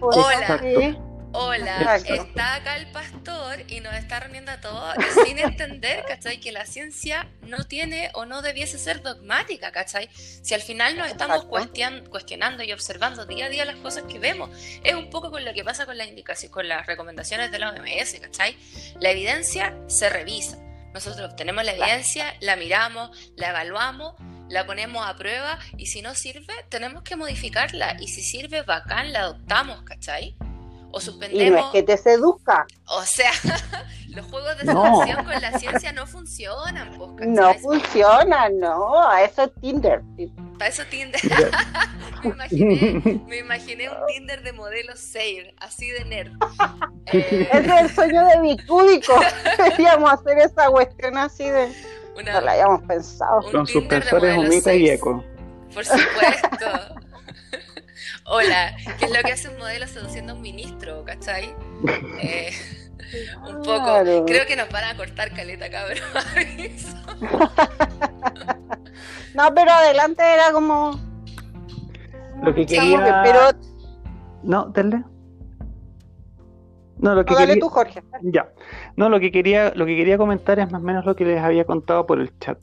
hola, 0.00 0.98
hola, 1.32 1.96
está 1.96 2.54
acá 2.54 2.76
el 2.76 2.90
pastor 2.90 3.60
y 3.68 3.80
nos 3.80 3.94
está 3.94 4.20
reuniendo 4.20 4.52
a 4.52 4.60
todos 4.60 4.94
sin 5.24 5.38
entender, 5.38 6.04
¿cachai? 6.06 6.40
Que 6.40 6.52
la 6.52 6.66
ciencia 6.66 7.28
no 7.42 7.64
tiene 7.64 8.10
o 8.14 8.24
no 8.24 8.42
debiese 8.42 8.78
ser 8.78 9.02
dogmática, 9.02 9.72
¿cachai? 9.72 10.08
Si 10.12 10.54
al 10.54 10.62
final 10.62 10.96
nos 10.96 11.08
estamos 11.08 11.44
cuestionando 11.44 12.62
y 12.62 12.72
observando 12.72 13.26
día 13.26 13.46
a 13.46 13.48
día 13.48 13.64
las 13.64 13.76
cosas 13.76 14.04
que 14.04 14.18
vemos, 14.18 14.50
es 14.82 14.94
un 14.94 15.10
poco 15.10 15.30
con 15.30 15.44
lo 15.44 15.52
que 15.52 15.64
pasa 15.64 15.86
con 15.86 15.98
las 15.98 16.08
indicaciones, 16.08 16.52
con 16.52 16.68
las 16.68 16.86
recomendaciones 16.86 17.50
de 17.50 17.58
la 17.58 17.70
OMS, 17.70 18.20
¿cachai? 18.20 18.56
La 19.00 19.10
evidencia 19.10 19.76
se 19.88 20.08
revisa 20.08 20.58
nosotros 20.92 21.30
obtenemos 21.30 21.64
la 21.64 21.72
evidencia, 21.72 22.34
la 22.40 22.56
miramos, 22.56 23.10
la 23.36 23.50
evaluamos, 23.50 24.14
la 24.48 24.66
ponemos 24.66 25.06
a 25.06 25.16
prueba 25.16 25.58
y 25.76 25.86
si 25.86 26.02
no 26.02 26.14
sirve, 26.14 26.52
tenemos 26.68 27.02
que 27.02 27.16
modificarla. 27.16 27.96
Y 28.00 28.08
si 28.08 28.22
sirve, 28.22 28.62
bacán, 28.62 29.12
la 29.12 29.20
adoptamos, 29.20 29.82
¿cachai? 29.82 30.36
O 30.90 31.00
suspendemos. 31.00 31.46
Y 31.46 31.50
no 31.50 31.58
es 31.58 31.72
que 31.72 31.82
te 31.82 31.96
seduzca. 31.96 32.66
O 32.86 33.02
sea, 33.02 33.30
los 34.08 34.26
juegos 34.26 34.56
de 34.58 34.64
seducción 34.64 35.24
con 35.24 35.40
la 35.40 35.58
ciencia 35.58 35.92
no 35.92 36.06
funcionan, 36.06 36.96
pues, 36.96 37.10
¿cachai? 37.12 37.28
No 37.28 37.54
funcionan, 37.54 38.58
no. 38.58 39.08
A 39.08 39.22
eso 39.22 39.44
es 39.44 39.50
Tinder. 39.60 40.02
Para 40.58 40.70
eso 40.70 40.82
Tinder. 40.86 41.20
me, 42.22 42.30
imaginé, 42.30 43.22
me 43.26 43.36
imaginé 43.38 43.90
un 43.90 43.96
Tinder 44.06 44.42
de 44.42 44.52
modelo 44.52 44.96
Sayer, 44.96 45.54
así 45.58 45.90
de 45.90 46.04
nerd. 46.04 46.32
Eh, 47.10 47.48
es 47.50 47.66
el 47.66 47.88
sueño 47.88 48.22
de 48.26 48.38
mi 48.40 48.58
cúbico. 48.66 49.14
Queríamos 49.56 50.12
hacer 50.12 50.36
esa 50.40 50.68
cuestión 50.68 51.16
así 51.16 51.48
de. 51.48 51.72
No 52.24 52.40
la 52.40 52.52
habíamos 52.52 52.82
pensado. 52.82 53.42
Con 53.50 53.66
suspensores 53.66 54.36
humita 54.36 54.74
y 54.74 54.90
eco. 54.90 55.24
Por 55.72 55.84
supuesto. 55.84 56.66
Hola, 58.30 58.76
¿qué 58.98 59.06
es 59.06 59.10
lo 59.10 59.22
que 59.22 59.32
hace 59.32 59.48
un 59.48 59.58
modelo 59.58 59.86
seduciendo 59.86 60.32
a 60.32 60.36
un 60.36 60.42
ministro, 60.42 61.02
cachai? 61.04 61.54
Eh, 62.20 62.52
un 63.46 63.62
poco. 63.64 64.02
Creo 64.26 64.46
que 64.46 64.54
nos 64.56 64.68
van 64.68 64.84
a 64.84 64.96
cortar 64.96 65.32
caleta, 65.32 65.70
cabrón. 65.70 65.98
no, 69.34 69.54
pero 69.54 69.70
adelante 69.70 70.22
era 70.22 70.52
como. 70.52 71.00
Lo 72.42 72.54
que 72.54 72.66
quería. 72.66 73.22
pero... 73.24 73.40
No, 74.42 74.66
dale. 74.66 75.02
No, 77.00 77.14
lo 77.14 77.24
que 77.24 77.34
dale 77.34 77.56
tú, 77.56 77.68
Jorge. 77.68 78.02
Ya. 78.22 78.48
No, 78.96 79.08
lo 79.08 79.20
que 79.20 79.30
quería, 79.30 79.72
lo 79.74 79.86
que 79.86 79.96
quería 79.96 80.18
comentar 80.18 80.58
es 80.58 80.70
más 80.70 80.82
o 80.82 80.84
menos 80.84 81.04
lo 81.04 81.14
que 81.14 81.24
les 81.24 81.40
había 81.40 81.64
contado 81.64 82.06
por 82.06 82.20
el 82.20 82.36
chat. 82.38 82.58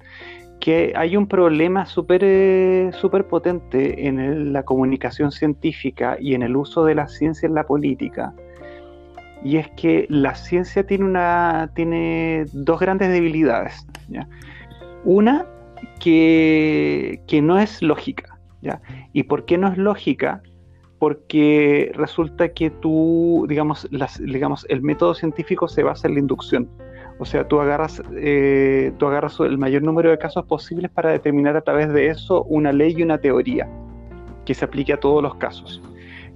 Que 0.59 0.93
hay 0.95 1.15
un 1.15 1.27
problema 1.27 1.85
súper 1.85 2.21
eh, 2.23 2.91
super 2.93 3.27
potente 3.27 4.07
en 4.07 4.53
la 4.53 4.63
comunicación 4.63 5.31
científica 5.31 6.17
y 6.19 6.33
en 6.33 6.43
el 6.43 6.55
uso 6.55 6.85
de 6.85 6.95
la 6.95 7.07
ciencia 7.07 7.47
en 7.47 7.53
la 7.53 7.65
política 7.65 8.33
y 9.45 9.57
es 9.57 9.69
que 9.77 10.07
la 10.09 10.33
ciencia 10.33 10.87
tiene, 10.87 11.05
una, 11.05 11.69
tiene 11.75 12.45
dos 12.51 12.79
grandes 12.79 13.09
debilidades. 13.09 13.85
Una, 15.03 15.45
que, 15.99 17.21
no 17.43 17.59
es 17.59 17.83
lógica. 17.83 18.39
¿ya? 18.63 18.81
¿Y 19.13 19.23
por 19.23 19.45
qué 19.45 19.59
no 19.59 19.67
es 19.67 19.77
lógica? 19.77 20.41
Porque 20.99 21.91
resulta 21.95 22.49
que 22.49 22.69
tú, 22.69 23.45
digamos, 23.49 23.87
digamos, 24.19 24.65
el 24.69 24.81
método 24.81 25.13
científico 25.13 25.67
se 25.67 25.83
basa 25.83 26.07
en 26.07 26.15
la 26.15 26.19
inducción. 26.21 26.69
O 27.19 27.25
sea, 27.25 27.47
tú 27.47 27.59
agarras, 27.59 28.01
eh, 28.15 28.91
tú 28.97 29.07
agarras 29.07 29.39
el 29.39 29.57
mayor 29.57 29.83
número 29.83 30.09
de 30.09 30.17
casos 30.17 30.45
posibles 30.45 30.91
para 30.91 31.11
determinar 31.11 31.55
a 31.55 31.61
través 31.61 31.91
de 31.93 32.07
eso 32.07 32.43
una 32.43 32.71
ley 32.71 32.95
y 32.97 33.03
una 33.03 33.17
teoría 33.17 33.69
que 34.45 34.53
se 34.53 34.65
aplique 34.65 34.93
a 34.93 34.99
todos 34.99 35.23
los 35.23 35.35
casos 35.35 35.81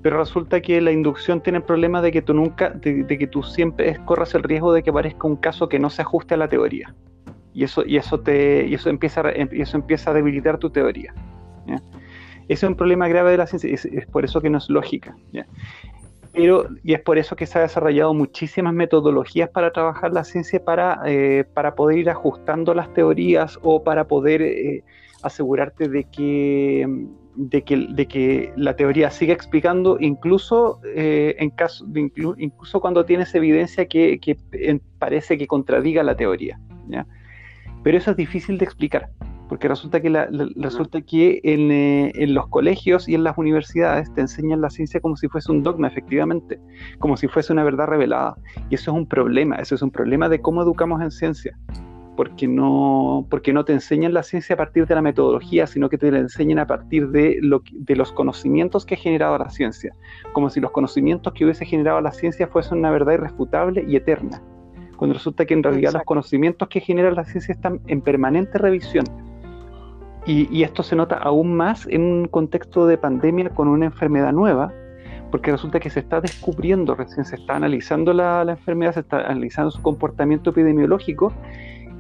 pero 0.01 0.17
resulta 0.17 0.61
que 0.61 0.79
la 0.81 0.91
inducción 0.91 1.41
tiene 1.41 1.57
el 1.57 1.63
problema 1.63 2.01
de 2.01 2.11
que 2.11 2.21
tú 2.21 2.33
nunca, 2.33 2.69
de, 2.69 3.05
que 3.05 3.27
tú 3.27 3.43
siempre 3.43 3.97
corras 4.05 4.33
el 4.33 4.43
riesgo 4.43 4.71
de 4.71 4.81
que 4.81 4.91
aparezca 4.91 5.27
un 5.27 5.35
caso 5.35 5.67
que 5.67 5.79
no 5.79 5.89
se 5.89 6.01
ajuste 6.01 6.35
a 6.35 6.37
la 6.37 6.47
teoría. 6.47 6.95
Y 7.53 7.63
eso, 7.63 7.83
y 7.85 7.97
eso 7.97 8.19
te, 8.19 8.65
y 8.67 8.73
eso 8.75 8.89
empieza, 8.89 9.23
y 9.51 9.61
eso 9.61 9.77
empieza 9.77 10.11
a 10.11 10.13
debilitar 10.13 10.57
tu 10.57 10.69
teoría. 10.69 11.13
Ese 12.49 12.65
es 12.65 12.69
un 12.69 12.75
problema 12.75 13.07
grave 13.07 13.31
de 13.31 13.37
la 13.37 13.47
ciencia, 13.47 13.71
es, 13.71 13.87
por 14.07 14.25
eso 14.25 14.41
que 14.41 14.49
no 14.49 14.57
es 14.57 14.69
lógica. 14.69 15.15
Pero, 16.33 16.67
y 16.83 16.93
es 16.93 17.01
por 17.01 17.17
eso 17.19 17.35
que 17.35 17.45
se 17.45 17.59
ha 17.59 17.61
desarrollado 17.61 18.13
muchísimas 18.13 18.73
metodologías 18.73 19.49
para 19.49 19.71
trabajar 19.71 20.11
la 20.11 20.23
ciencia 20.23 20.63
para, 20.63 20.99
eh, 21.05 21.45
para 21.53 21.75
poder 21.75 21.99
ir 21.99 22.09
ajustando 22.09 22.73
las 22.73 22.91
teorías 22.93 23.59
o 23.61 23.83
para 23.83 24.07
poder 24.07 24.41
eh, 24.41 24.83
asegurarte 25.21 25.87
de 25.89 26.03
que 26.05 26.87
de 27.35 27.61
que, 27.61 27.87
de 27.89 28.05
que 28.05 28.51
la 28.57 28.75
teoría 28.75 29.09
siga 29.11 29.33
explicando, 29.33 29.97
incluso, 29.99 30.81
eh, 30.83 31.35
en 31.39 31.51
caso 31.51 31.85
incluso 31.93 32.81
cuando 32.81 33.05
tienes 33.05 33.33
evidencia 33.33 33.85
que, 33.85 34.19
que 34.19 34.37
parece 34.97 35.37
que 35.37 35.47
contradiga 35.47 36.03
la 36.03 36.17
teoría. 36.17 36.59
¿ya? 36.89 37.05
Pero 37.83 37.97
eso 37.97 38.11
es 38.11 38.17
difícil 38.17 38.57
de 38.57 38.65
explicar, 38.65 39.09
porque 39.49 39.67
resulta 39.67 39.99
que, 39.99 40.11
la, 40.11 40.29
resulta 40.55 41.01
que 41.01 41.41
en, 41.43 41.71
eh, 41.71 42.11
en, 42.15 42.35
los 42.35 42.47
colegios 42.47 43.09
y 43.09 43.15
en 43.15 43.23
las 43.23 43.37
universidades 43.37 44.13
te 44.13 44.21
enseñan 44.21 44.61
la 44.61 44.69
ciencia 44.69 45.01
como 45.01 45.17
si 45.17 45.27
fuese 45.27 45.51
un 45.51 45.63
dogma, 45.63 45.87
efectivamente, 45.87 46.59
como 46.99 47.17
si 47.17 47.27
fuese 47.27 47.51
una 47.51 47.63
verdad 47.63 47.87
revelada. 47.87 48.37
Y 48.69 48.75
eso 48.75 48.91
es 48.91 48.97
un 48.97 49.07
problema, 49.07 49.55
eso 49.55 49.73
es 49.73 49.81
un 49.81 49.89
problema 49.89 50.29
de 50.29 50.39
cómo 50.39 50.61
educamos 50.61 51.01
en 51.01 51.09
ciencia 51.11 51.57
porque 52.19 52.49
no, 52.49 53.25
porque 53.29 53.53
no 53.53 53.63
te 53.63 53.71
enseñan 53.71 54.13
la 54.13 54.23
ciencia 54.23 54.55
a 54.55 54.57
partir 54.57 54.85
de 54.85 54.93
la 54.93 55.01
metodología, 55.01 55.65
sino 55.67 55.87
que 55.87 55.97
te 55.97 56.11
la 56.11 56.19
enseñan 56.19 56.59
a 56.59 56.67
partir 56.67 57.11
de, 57.11 57.37
lo, 57.41 57.63
de 57.71 57.95
los 57.95 58.11
conocimientos 58.11 58.85
que 58.85 58.95
ha 58.95 58.97
generado 58.97 59.37
la 59.37 59.49
ciencia, 59.49 59.95
como 60.33 60.49
si 60.49 60.59
los 60.59 60.71
conocimientos 60.71 61.31
que 61.31 61.45
hubiese 61.45 61.65
generado 61.65 62.01
la 62.01 62.11
ciencia 62.11 62.47
fuesen 62.47 62.79
una 62.79 62.91
verdad 62.91 63.13
irrefutable 63.13 63.85
y 63.87 63.95
eterna, 63.95 64.41
cuando 64.97 65.13
resulta 65.13 65.45
que 65.45 65.53
en 65.53 65.63
realidad 65.63 65.93
los 65.93 66.03
conocimientos 66.03 66.67
que 66.67 66.81
genera 66.81 67.09
la 67.11 67.23
ciencia 67.23 67.53
están 67.53 67.79
en 67.87 68.01
permanente 68.01 68.57
revisión. 68.57 69.05
Y, 70.25 70.63
esto 70.63 70.83
se 70.83 70.95
nota 70.95 71.15
aún 71.15 71.55
más 71.55 71.87
en 71.87 72.01
un 72.01 72.27
contexto 72.27 72.85
de 72.85 72.97
pandemia 72.97 73.49
con 73.49 73.67
una 73.67 73.85
enfermedad 73.85 74.31
nueva, 74.31 74.71
porque 75.31 75.51
resulta 75.51 75.79
que 75.79 75.89
se 75.89 76.01
está 76.01 76.21
descubriendo, 76.21 76.93
recién 76.93 77.25
se 77.25 77.35
está 77.35 77.55
analizando 77.55 78.13
la, 78.13 78.43
la 78.43 78.51
enfermedad, 78.51 78.93
se 78.93 78.99
está 78.99 79.21
analizando 79.21 79.71
su 79.71 79.81
comportamiento 79.81 80.51
epidemiológico 80.51 81.33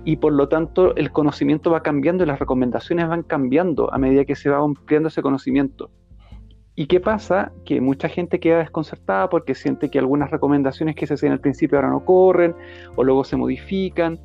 y 0.05 0.17
por 0.17 0.33
lo 0.33 0.47
tanto 0.47 0.95
el 0.95 1.11
conocimiento 1.11 1.71
va 1.71 1.81
cambiando 1.81 2.23
y 2.23 2.27
las 2.27 2.39
recomendaciones 2.39 3.07
van 3.07 3.23
cambiando 3.23 3.93
a 3.93 3.97
medida 3.97 4.25
que 4.25 4.35
se 4.35 4.49
va 4.49 4.57
ampliando 4.57 5.09
ese 5.09 5.21
conocimiento. 5.21 5.89
¿Y 6.79 6.87
qué 6.87 7.01
pasa? 7.01 7.51
Que 7.65 7.81
mucha 7.81 8.07
gente 8.07 8.39
queda 8.39 8.59
desconcertada 8.59 9.29
porque 9.29 9.53
siente 9.53 9.89
que 9.89 9.99
algunas 9.99 10.31
recomendaciones 10.31 10.95
que 10.95 11.07
se 11.07 11.15
hacían 11.15 11.33
al 11.33 11.41
principio 11.41 11.77
ahora 11.77 11.89
no 11.89 12.05
corren 12.05 12.55
o 12.95 13.03
luego 13.03 13.25
se 13.25 13.35
modifican. 13.35 14.17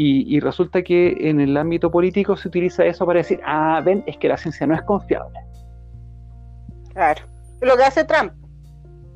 Y, 0.00 0.38
resulta 0.38 0.82
que 0.82 1.16
en 1.22 1.40
el 1.40 1.56
ámbito 1.56 1.90
político 1.90 2.36
se 2.36 2.46
utiliza 2.46 2.84
eso 2.84 3.04
para 3.04 3.18
decir, 3.18 3.40
ah, 3.44 3.82
ven, 3.84 4.04
es 4.06 4.16
que 4.16 4.28
la 4.28 4.36
ciencia 4.36 4.64
no 4.64 4.76
es 4.76 4.82
confiable. 4.82 5.40
Claro. 6.92 7.26
Lo 7.60 7.76
que 7.76 7.82
hace 7.82 8.04
Trump. 8.04 8.32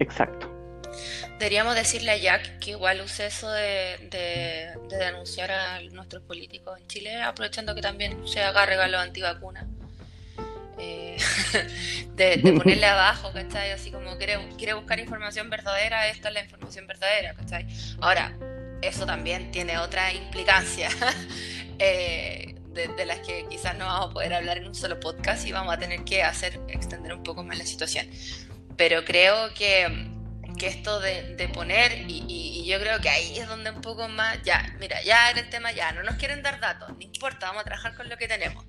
Exacto. 0.01 0.51
Deberíamos 1.39 1.77
decirle 1.77 2.11
a 2.11 2.17
Jack 2.17 2.59
que 2.59 2.73
igual 2.73 3.01
use 3.01 3.27
eso 3.27 3.49
de, 3.49 4.75
denunciar 4.91 5.53
a 5.53 5.81
nuestros 5.93 6.25
políticos 6.25 6.77
en 6.81 6.87
Chile, 6.89 7.23
aprovechando 7.23 7.77
que 7.77 7.81
también 7.81 8.27
se 8.27 8.43
haga 8.43 8.67
regalo 8.67 8.99
antivacuna. 8.99 9.69
Eh, 10.81 11.17
de, 12.17 12.39
ponerle 12.59 12.87
abajo, 12.87 13.31
¿cachai? 13.33 13.71
Así 13.71 13.93
como 13.93 14.19
quiere, 14.19 14.37
quiere 14.59 14.75
buscar 14.75 14.99
información 14.99 15.49
verdadera, 15.49 16.09
esta 16.09 16.27
es 16.27 16.35
la 16.35 16.43
información 16.43 16.89
verdadera, 16.89 17.35
¿cachai? 17.35 17.69
Ahora, 18.01 18.37
eso 18.83 19.07
también 19.07 19.51
tiene 19.51 19.79
otra 19.79 20.13
implicancia. 20.13 20.89
Eh, 21.85 22.55
de, 22.69 23.07
las 23.07 23.19
que 23.21 23.45
quizás 23.51 23.77
no 23.77 23.87
vamos 23.87 24.11
a 24.11 24.13
poder 24.13 24.35
hablar 24.35 24.59
en 24.59 24.69
un 24.69 24.75
solo 24.75 25.01
podcast 25.01 25.45
y 25.47 25.53
vamos 25.53 25.75
a 25.75 25.79
tener 25.79 26.05
que 26.05 26.23
hacer 26.23 26.61
extender 26.69 27.13
un 27.13 27.25
poco 27.25 27.43
más 27.43 27.59
la 27.59 27.67
situación. 27.67 28.07
Pero 28.77 29.05
creo 29.05 29.53
que 29.55 30.13
que 30.57 30.69
esto 30.69 31.01
de, 31.01 31.51
poner, 31.53 32.05
y, 32.09 32.65
yo 32.67 32.79
creo 32.79 33.01
que 33.01 33.09
ahí 33.09 33.39
es 33.39 33.49
donde 33.49 33.71
un 33.71 33.81
poco 33.81 34.09
más, 34.09 34.41
ya, 34.43 34.75
mira, 34.79 35.03
ya 35.03 35.31
era 35.31 35.41
el 35.41 35.51
tema, 35.51 35.73
ya, 35.73 35.93
no 35.93 36.03
nos 36.03 36.17
quieren 36.17 36.43
dar 36.43 36.61
datos, 36.61 36.89
no 36.91 37.01
importa, 37.01 37.47
vamos 37.47 37.63
a 37.63 37.65
trabajar 37.65 37.95
con 37.97 38.09
lo 38.09 38.17
que 38.17 38.29
tenemos. 38.29 38.65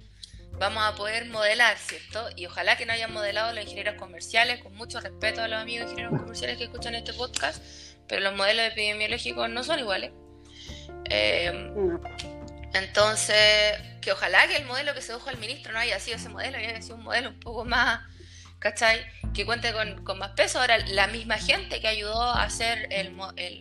Vamos 0.54 0.84
a 0.84 0.96
poder 0.96 1.26
modelar, 1.26 1.78
¿cierto? 1.78 2.30
Y 2.36 2.46
ojalá 2.46 2.78
que 2.78 2.86
no 2.86 2.94
hayan 2.94 3.12
modelado 3.12 3.54
los 3.54 3.64
ingenieros 3.64 3.96
comerciales, 3.96 4.62
con 4.62 4.76
mucho 4.76 5.00
respeto 5.00 5.42
a 5.42 5.48
los 5.48 5.60
amigos 5.60 5.90
ingenieros 5.90 6.20
comerciales 6.20 6.58
que 6.58 6.66
escuchan 6.66 6.96
este 6.96 7.14
podcast, 7.14 7.64
pero 8.08 8.22
los 8.22 8.36
modelos 8.36 8.66
epidemiológicos 8.66 9.50
no 9.50 9.64
son 9.64 9.80
iguales. 9.80 10.12
Eh, 11.10 11.72
Entonces, 12.74 13.78
que 14.02 14.12
ojalá 14.12 14.48
que 14.48 14.58
el 14.58 14.66
modelo 14.66 14.94
que 14.94 15.02
se 15.02 15.14
dejó 15.14 15.30
al 15.30 15.38
ministro 15.38 15.74
no 15.74 15.80
haya 15.80 16.00
sido 16.00 16.18
ese 16.18 16.30
modelo, 16.30 16.58
haya 16.58 16.82
sido 16.82 16.96
un 16.96 17.04
modelo 17.04 17.30
un 17.30 17.40
poco 17.40 17.66
más, 17.66 18.02
¿cachai? 18.60 19.06
Que 19.34 19.46
cuente 19.46 19.74
con, 19.74 20.18
más 20.18 20.32
peso. 20.32 20.60
Ahora, 20.60 20.78
la 20.80 21.08
misma 21.08 21.38
gente 21.38 21.80
que 21.82 21.88
ayudó 21.88 22.22
a 22.22 22.44
hacer 22.44 22.90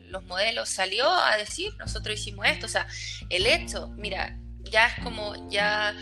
los 0.08 0.25
modelos 0.25 0.68
salió 0.68 1.08
a 1.11 1.37
decir, 1.37 1.75
nosotros 1.78 2.18
hicimos 2.18 2.46
esto. 2.46 2.66
O 2.66 2.68
sea, 2.68 2.87
el 3.28 3.46
hecho, 3.46 3.88
mira, 3.96 4.38
ya 4.62 4.87
es 4.87 5.04
como, 5.04 5.50
ya 5.50 5.94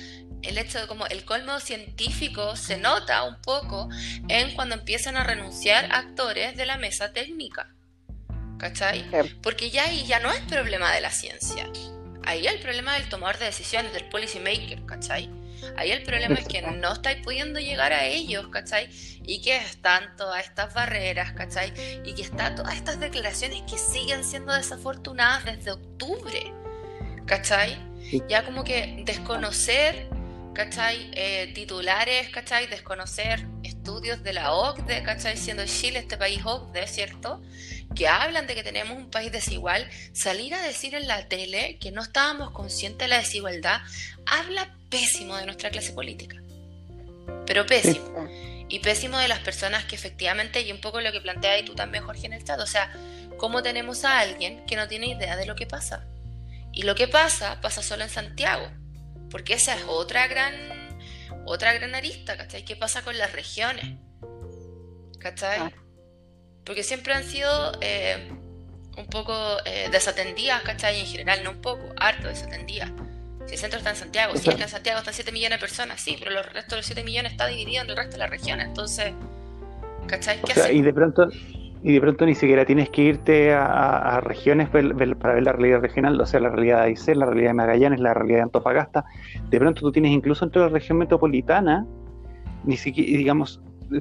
el 0.43 0.59
hecho 0.59 0.81
de 0.81 0.87
como 0.87 1.07
el 1.07 1.25
colmo 1.25 1.61
científico 1.61 2.57
se 2.57 2.79
nota 2.79 3.25
un 3.25 3.41
poco 3.43 3.89
en 4.29 4.55
cuando 4.55 4.75
empiezan 4.75 5.17
a 5.17 5.25
renunciar 5.25 5.89
actores 5.93 6.57
de 6.57 6.67
la 6.67 6.77
mesa 6.79 7.13
técnica. 7.13 7.75
¿Cachai? 8.61 9.05
Porque 9.43 9.71
ya 9.71 9.85
ahí 9.85 10.05
ya 10.07 10.21
no 10.21 10.31
es 10.31 10.41
problema 10.41 10.93
de 10.93 11.01
la 11.01 11.11
ciencia. 11.11 11.67
Ahí 12.25 12.47
el 12.47 12.61
problema 12.61 12.95
del 12.95 13.09
tomador 13.09 13.39
de 13.39 13.47
decisiones, 13.47 13.95
del 13.95 14.05
policy 14.11 14.39
maker, 14.39 14.85
¿cachai? 14.85 15.31
Ahí 15.77 15.91
el 15.91 16.03
problema 16.03 16.35
es 16.35 16.47
que 16.47 16.61
no 16.61 16.93
estáis 16.93 17.23
pudiendo 17.25 17.59
llegar 17.59 17.93
a 17.93 18.05
ellos, 18.05 18.49
¿cachai? 18.49 18.91
Y 19.25 19.41
que 19.41 19.57
están 19.57 20.15
todas 20.17 20.45
estas 20.45 20.75
barreras, 20.75 21.33
¿cachai? 21.33 21.73
Y 22.05 22.15
que 22.15 22.23
están 22.23 22.55
todas 22.55 22.75
estas 22.77 23.01
declaraciones 23.01 23.63
que 23.63 23.79
siguen 23.79 24.25
siendo 24.25 24.53
desafortunadas 24.53 25.45
desde 25.47 25.73
octubre, 25.73 26.53
¿cachai? 27.25 27.79
Ya 28.29 28.45
como 28.45 28.65
que 28.65 29.03
desconocer 29.07 30.09
¿cachai? 30.53 31.11
Eh, 31.15 31.53
titulares, 31.55 32.29
¿cachai? 32.31 32.67
Desconocer 32.67 33.47
estudios 33.63 34.23
de 34.23 34.33
la 34.33 34.53
OCDE, 34.53 35.03
¿cachai? 35.03 35.37
Siendo 35.37 35.65
Chile 35.67 36.01
este 36.01 36.17
país 36.17 36.43
OCDE, 36.45 36.87
¿cierto? 36.87 37.41
Que 37.95 38.09
hablan 38.09 38.47
de 38.47 38.55
que 38.55 38.63
tenemos 38.63 38.97
un 38.97 39.11
país 39.11 39.33
desigual, 39.33 39.89
salir 40.13 40.55
a 40.55 40.63
decir 40.63 40.95
en 40.95 41.09
la 41.09 41.29
tele 41.29 41.79
que 41.79 41.91
no 41.91 42.03
estábamos 42.03 42.51
conscientes 42.53 43.07
de 43.07 43.09
la 43.09 43.19
desigualdad, 43.19 43.81
habla 44.27 44.75
pésimo 44.89 45.37
de 45.37 45.47
nuestra 45.47 45.71
clase 45.71 45.93
política. 45.93 46.37
Pero 47.47 47.67
pésimo. 47.67 48.29
Y 48.69 48.79
pésimo 48.79 49.19
de 49.19 49.29
las 49.29 49.41
personas 49.41 49.85
que 49.85 49.97
efectivamente, 49.97 50.61
y 50.61 50.71
un 50.71 50.81
poco 50.81 51.01
lo 51.01 51.11
que 51.11 51.21
plantea 51.21 51.59
y 51.59 51.65
tú 51.65 51.75
también, 51.75 52.05
Jorge, 52.05 52.27
en 52.27 52.35
el 52.35 52.45
chat, 52.45 52.61
o 52.61 52.67
sea, 52.67 52.93
¿cómo 53.37 53.63
tenemos 53.63 54.05
a 54.05 54.21
alguien 54.21 54.65
que 54.67 54.77
no 54.77 54.87
tiene 54.87 55.09
idea 55.09 55.37
de 55.37 55.47
lo 55.47 55.57
que 55.57 55.67
pasa? 55.67 56.07
Y 56.73 56.83
lo 56.83 56.95
que 56.95 57.09
pasa, 57.09 57.61
pasa 57.61 57.83
solo 57.83 58.05
en 58.05 58.11
Santiago 58.11 58.71
porque 59.31 59.55
esa 59.55 59.75
es 59.75 59.85
otra 59.87 60.27
gran, 60.27 60.55
otra 61.47 61.73
gran 61.73 61.95
arista, 61.95 62.37
¿cachai? 62.37 62.65
¿Qué 62.65 62.77
pasa 62.77 63.03
con 63.03 63.17
las 63.17 63.33
regiones? 63.33 63.99
¿Cachai? 65.19 65.73
Porque 66.71 66.85
siempre 66.85 67.13
han 67.13 67.25
sido 67.25 67.51
eh, 67.81 68.31
un 68.97 69.07
poco 69.07 69.33
eh, 69.65 69.89
desatendidas, 69.91 70.63
¿cachai? 70.63 71.01
En 71.01 71.07
general, 71.07 71.41
no 71.43 71.51
un 71.51 71.61
poco, 71.61 71.83
harto 71.97 72.29
desatendidas. 72.29 72.93
Si 73.47 73.55
el 73.55 73.59
centro 73.59 73.79
está 73.79 73.91
en 73.91 73.97
Santiago, 73.97 74.37
si 74.37 74.51
está 74.51 74.63
en 74.63 74.69
Santiago 74.69 75.01
están 75.01 75.13
7 75.13 75.33
millones 75.33 75.59
de 75.59 75.61
personas, 75.61 76.01
sí, 76.01 76.15
pero 76.17 76.31
el 76.31 76.45
resto 76.45 76.77
de 76.77 76.77
los 76.77 76.87
7 76.87 77.03
millones 77.03 77.33
está 77.33 77.49
dividido 77.49 77.83
en 77.83 77.91
el 77.91 77.97
resto 77.97 78.13
de 78.13 78.19
las 78.19 78.31
regiones. 78.31 78.69
Entonces, 78.69 79.13
¿cachai? 80.07 80.41
¿Qué 80.43 80.73
Y 80.73 80.83
de 80.83 80.93
pronto, 80.93 81.29
y 81.83 81.93
de 81.93 82.01
pronto 82.01 82.25
ni 82.25 82.37
siquiera 82.37 82.65
tienes 82.65 82.89
que 82.91 83.03
irte 83.03 83.53
a, 83.53 84.21
regiones 84.23 84.69
para 84.69 85.35
ver 85.35 85.43
la 85.43 85.51
realidad 85.51 85.81
regional, 85.81 86.21
o 86.21 86.25
sea, 86.25 86.39
la 86.39 86.51
realidad 86.51 86.83
de 86.83 86.91
Aysén, 86.91 87.19
la 87.19 87.27
realidad 87.27 87.49
de 87.49 87.55
Magallanes, 87.55 87.99
la 87.99 88.15
realidad 88.15 88.39
de 88.39 88.43
Antofagasta. 88.43 89.05
De 89.49 89.59
pronto 89.59 89.81
tú 89.81 89.91
tienes 89.91 90.13
incluso 90.13 90.45
entre 90.45 90.63
la 90.63 90.69
región 90.69 90.99
metropolitana, 90.99 91.85
ni 92.63 92.77
siquiera, 92.77 93.19
digamos, 93.19 93.61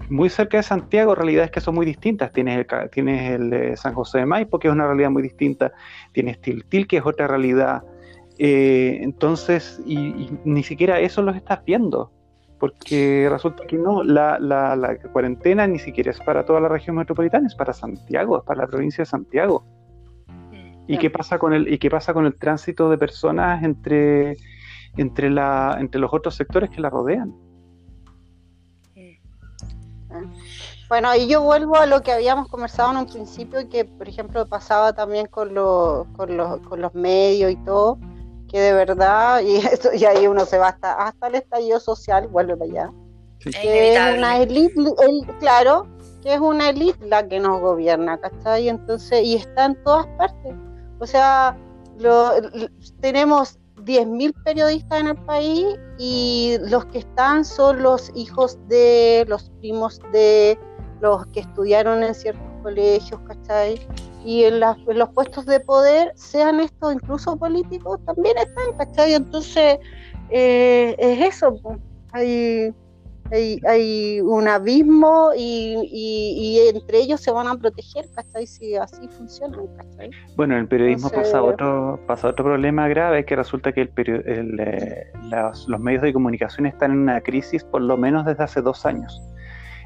muy 0.10 0.30
cerca 0.30 0.58
de 0.58 0.64
Santiago, 0.64 1.16
realidades 1.16 1.52
que 1.52 1.62
son 1.62 1.76
muy 1.76 1.86
distintas. 1.86 2.32
Tienes 2.32 2.58
el, 2.58 2.90
tienes 2.90 3.32
el 3.32 3.78
San 3.78 3.94
José 3.94 4.20
de 4.20 4.26
Maipo, 4.26 4.60
que 4.60 4.68
es 4.68 4.74
una 4.74 4.86
realidad 4.86 5.10
muy 5.10 5.22
distinta. 5.22 5.72
Tienes 6.12 6.40
Tiltil, 6.42 6.88
que 6.88 6.98
es 6.98 7.06
otra 7.06 7.28
realidad. 7.28 7.84
Eh, 8.38 9.00
entonces, 9.02 9.82
y, 9.86 10.30
ni 10.46 10.64
siquiera 10.64 11.00
eso 11.00 11.22
los 11.22 11.36
estás 11.36 11.64
viendo 11.66 12.12
porque 12.60 13.28
resulta 13.32 13.66
que 13.66 13.78
no, 13.78 14.04
la, 14.04 14.38
la, 14.38 14.98
cuarentena 15.14 15.66
ni 15.66 15.80
siquiera 15.80 16.12
es 16.12 16.20
para 16.20 16.46
toda 16.46 16.60
la 16.60 16.68
región 16.68 16.98
metropolitana, 16.98 17.48
es 17.48 17.56
para 17.56 17.72
Santiago, 17.72 18.38
es 18.38 18.44
para 18.44 18.62
la 18.62 18.68
provincia 18.68 19.04
de 19.04 19.06
Santiago. 19.06 19.64
¿Y 20.86 20.98
qué 20.98 21.10
pasa 21.10 21.40
con 21.40 21.54
el, 21.54 21.72
y 21.72 21.78
qué 21.78 21.90
pasa 21.90 22.14
con 22.14 22.26
el 22.26 22.36
tránsito 22.36 22.90
de 22.90 22.98
personas 22.98 23.64
entre, 23.64 24.36
la, 25.30 25.78
entre 25.80 26.02
los 26.02 26.14
otros 26.14 26.36
sectores 26.36 26.70
que 26.70 26.82
la 26.82 26.90
rodean? 26.90 27.34
Bueno, 30.90 31.16
y 31.16 31.28
yo 31.28 31.44
vuelvo 31.44 31.76
a 31.76 31.86
lo 31.86 32.02
que 32.02 32.12
habíamos 32.12 32.48
conversado 32.48 32.90
en 32.92 32.98
un 32.98 33.06
principio, 33.06 33.70
que 33.70 33.86
por 33.86 34.10
ejemplo 34.10 34.48
pasaba 34.48 34.92
también 34.92 35.28
con, 35.28 35.54
los, 35.54 36.08
con, 36.18 36.36
los, 36.36 36.60
con 36.62 36.82
los 36.82 36.96
medios 36.96 37.52
y 37.52 37.56
todo, 37.58 38.00
que 38.50 38.60
de 38.60 38.74
verdad, 38.74 39.42
y, 39.46 39.58
eso, 39.58 39.94
y 39.94 40.04
ahí 40.06 40.26
uno 40.26 40.46
se 40.46 40.58
va 40.58 40.70
hasta, 40.70 40.94
hasta 40.94 41.28
el 41.28 41.36
estallido 41.36 41.80
social, 41.80 42.28
vuelve 42.28 42.58
para 42.58 42.72
allá, 42.72 42.92
que 43.40 43.94
es 43.94 44.18
una 44.18 44.40
élite, 44.40 44.84
claro, 45.40 45.88
que 46.24 46.34
es 46.34 46.40
una 46.40 46.72
élite 46.72 47.06
la 47.06 47.28
que 47.28 47.40
nos 47.40 47.62
gobierna, 47.62 48.20
¿cachai? 48.20 48.68
Entonces, 48.68 49.24
y 49.24 49.36
está 49.36 49.66
en 49.66 49.84
todas 49.84 50.08
partes. 50.18 50.56
O 51.00 51.06
sea, 51.06 51.56
lo, 52.00 52.32
tenemos 53.00 53.60
10.000 53.84 54.34
periodistas 54.44 55.02
en 55.02 55.08
el 55.08 55.18
país 55.18 55.68
y 56.00 56.58
los 56.68 56.86
que 56.86 56.98
están 56.98 57.46
son 57.46 57.84
los 57.84 58.12
hijos 58.16 58.58
de, 58.68 59.24
los 59.30 59.52
primos 59.62 60.02
de, 60.12 60.58
los 61.02 61.26
que 61.28 61.42
estudiaron 61.42 62.04
en 62.04 62.14
ciertos 62.14 62.44
colegios, 62.64 63.20
¿cachai? 63.28 63.80
y 64.26 64.44
en, 64.44 64.60
los 64.60 65.10
puestos 65.10 65.46
de 65.46 65.60
poder, 65.60 66.12
sean 66.16 66.60
estos 66.60 66.94
incluso 66.94 67.38
políticos, 67.38 68.00
también 68.06 68.38
están, 68.38 68.78
¿cachai? 68.78 69.14
Entonces, 69.14 69.80
eh, 70.30 70.96
es 71.00 71.36
eso, 71.36 71.56
hay, 72.12 72.74
hay, 73.66 74.22
un 74.22 74.48
abismo 74.48 75.32
y, 75.38 76.60
entre 76.74 77.00
ellos 77.00 77.22
se 77.22 77.32
van 77.32 77.48
a 77.48 77.56
proteger, 77.56 78.06
¿cachai? 78.14 78.46
Si 78.46 78.76
así 78.76 79.08
funciona, 79.08 79.58
¿cachai? 79.78 80.10
Bueno, 80.36 80.58
el 80.58 80.68
periodismo 80.68 81.10
pasa, 81.10 81.42
otro, 81.42 82.00
pasa 82.06 82.28
otro 82.28 82.46
problema 82.46 82.88
grave, 82.88 83.24
que 83.26 83.36
resulta 83.36 83.72
que 83.72 83.82
el, 83.82 84.60
eh, 84.60 85.12
los 85.68 85.80
medios 85.80 86.02
de 86.02 86.12
comunicación 86.12 86.66
están 86.66 86.92
en 86.92 86.98
una 87.00 87.22
crisis 87.22 87.64
por 87.64 87.82
lo 87.82 87.96
menos 87.96 88.26
desde 88.26 88.44
hace 88.44 88.62
dos 88.62 88.86
años, 88.86 89.22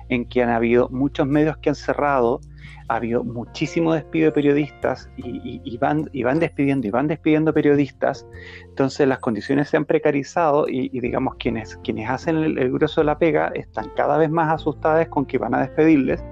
en 0.10 0.26
que 0.26 0.44
han 0.44 0.50
habido 0.50 0.89
muchos 0.89 1.28
medios 1.28 1.58
que 1.58 1.70
han 1.70 1.76
cerrado, 1.76 2.42
ha 2.88 2.96
habido 2.96 3.24
muchísimo 3.24 3.94
despido 3.94 4.26
de 4.26 4.32
periodistas 4.32 5.10
y, 5.18 5.78
van, 5.78 6.10
y 6.12 6.24
van 6.24 6.39
despidiendo 6.39 6.88
y 6.88 6.92
van 6.92 7.08
despidiendo 7.08 7.54
periodistas, 7.54 8.28
entonces 8.66 9.08
las 9.08 9.20
condiciones 9.20 9.70
se 9.70 9.78
han 9.78 9.86
precarizado 9.86 10.68
y, 10.68 10.89
digamos 11.00 11.36
quienes, 11.36 11.78
quienes 11.78 12.10
hacen 12.10 12.38
el, 12.38 12.72
grueso 12.72 13.02
de 13.02 13.06
la 13.06 13.18
pega 13.18 13.52
están 13.56 13.89
cada 13.96 14.18
vez 14.18 14.30
más 14.30 14.54
asustadas 14.54 15.08
con 15.08 15.26
que 15.26 15.38
van 15.38 15.56
a 15.56 15.62
despedirles, 15.62 16.24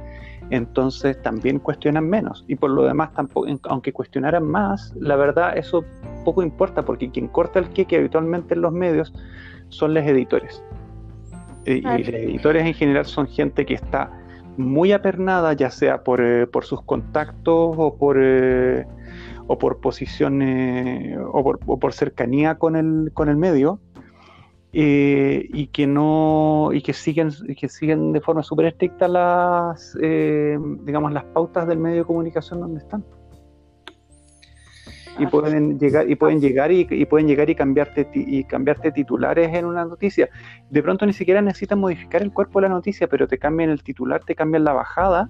entonces 0.49 1.21
también 1.21 1.59
cuestionan 1.59 2.09
menos. 2.09 2.43
Y 2.47 2.55
por 2.55 2.71
lo 2.71 2.83
demás 2.83 3.13
tampoco, 3.13 3.47
aunque 3.63 3.93
cuestionaran 3.93 4.45
más, 4.45 4.93
la 4.99 5.15
verdad 5.15 5.57
eso 5.57 5.85
poco 6.25 6.43
importa 6.43 6.83
porque 6.83 7.09
quien 7.09 7.27
corta 7.27 7.59
el 7.59 7.69
queque 7.69 7.97
habitualmente 7.97 8.53
en 8.53 8.61
los 8.61 8.73
medios 8.73 9.13
son 9.69 9.93
los 9.93 10.05
editores. 10.05 10.61
Y, 11.65 11.73
y 11.73 11.81
los 11.81 12.07
editores 12.07 12.65
en 12.65 12.73
general 12.73 13.05
son 13.05 13.27
gente 13.27 13.65
que 13.65 13.75
está 13.75 14.11
muy 14.57 14.91
apernada, 14.91 15.53
ya 15.53 15.69
sea 15.69 16.03
por, 16.03 16.21
eh, 16.21 16.47
por 16.47 16.65
sus 16.65 16.81
contactos 16.83 17.75
o 17.77 17.95
por, 17.95 18.17
eh, 18.19 18.85
o 19.47 19.57
por 19.57 19.79
posiciones 19.79 21.17
o 21.31 21.43
por, 21.43 21.59
o 21.65 21.79
por, 21.79 21.93
cercanía 21.93 22.55
con 22.55 22.75
el, 22.75 23.11
con 23.13 23.29
el 23.29 23.37
medio, 23.37 23.79
eh, 24.73 25.49
y 25.51 25.67
que 25.67 25.87
no 25.87 26.69
y 26.73 26.81
que 26.81 26.93
siguen 26.93 27.31
que 27.59 27.67
siguen 27.67 28.13
de 28.13 28.21
forma 28.21 28.41
súper 28.41 28.67
estricta 28.67 29.09
las 29.09 29.97
digamos 29.99 31.11
las 31.11 31.25
pautas 31.25 31.67
del 31.67 31.77
medio 31.77 31.97
de 31.97 32.05
comunicación 32.05 32.61
donde 32.61 32.79
están 32.79 33.03
y 35.17 35.27
pueden 35.27 35.79
llegar 35.79 36.09
y 36.09 36.15
pueden 36.15 36.39
llegar 36.39 36.71
y, 36.71 37.05
pueden 37.05 37.27
llegar 37.27 37.49
y 37.49 37.55
cambiarte 37.55 38.09
y 38.13 38.43
cambiarte 38.45 38.91
titulares 38.91 39.53
en 39.53 39.65
una 39.65 39.85
noticia. 39.85 40.29
De 40.69 40.81
pronto 40.81 41.05
ni 41.05 41.13
siquiera 41.13 41.41
necesitan 41.41 41.79
modificar 41.79 42.21
el 42.21 42.31
cuerpo 42.31 42.59
de 42.59 42.67
la 42.67 42.73
noticia, 42.73 43.07
pero 43.07 43.27
te 43.27 43.37
cambian 43.37 43.69
el 43.69 43.83
titular, 43.83 44.23
te 44.23 44.35
cambian 44.35 44.63
la 44.63 44.73
bajada 44.73 45.29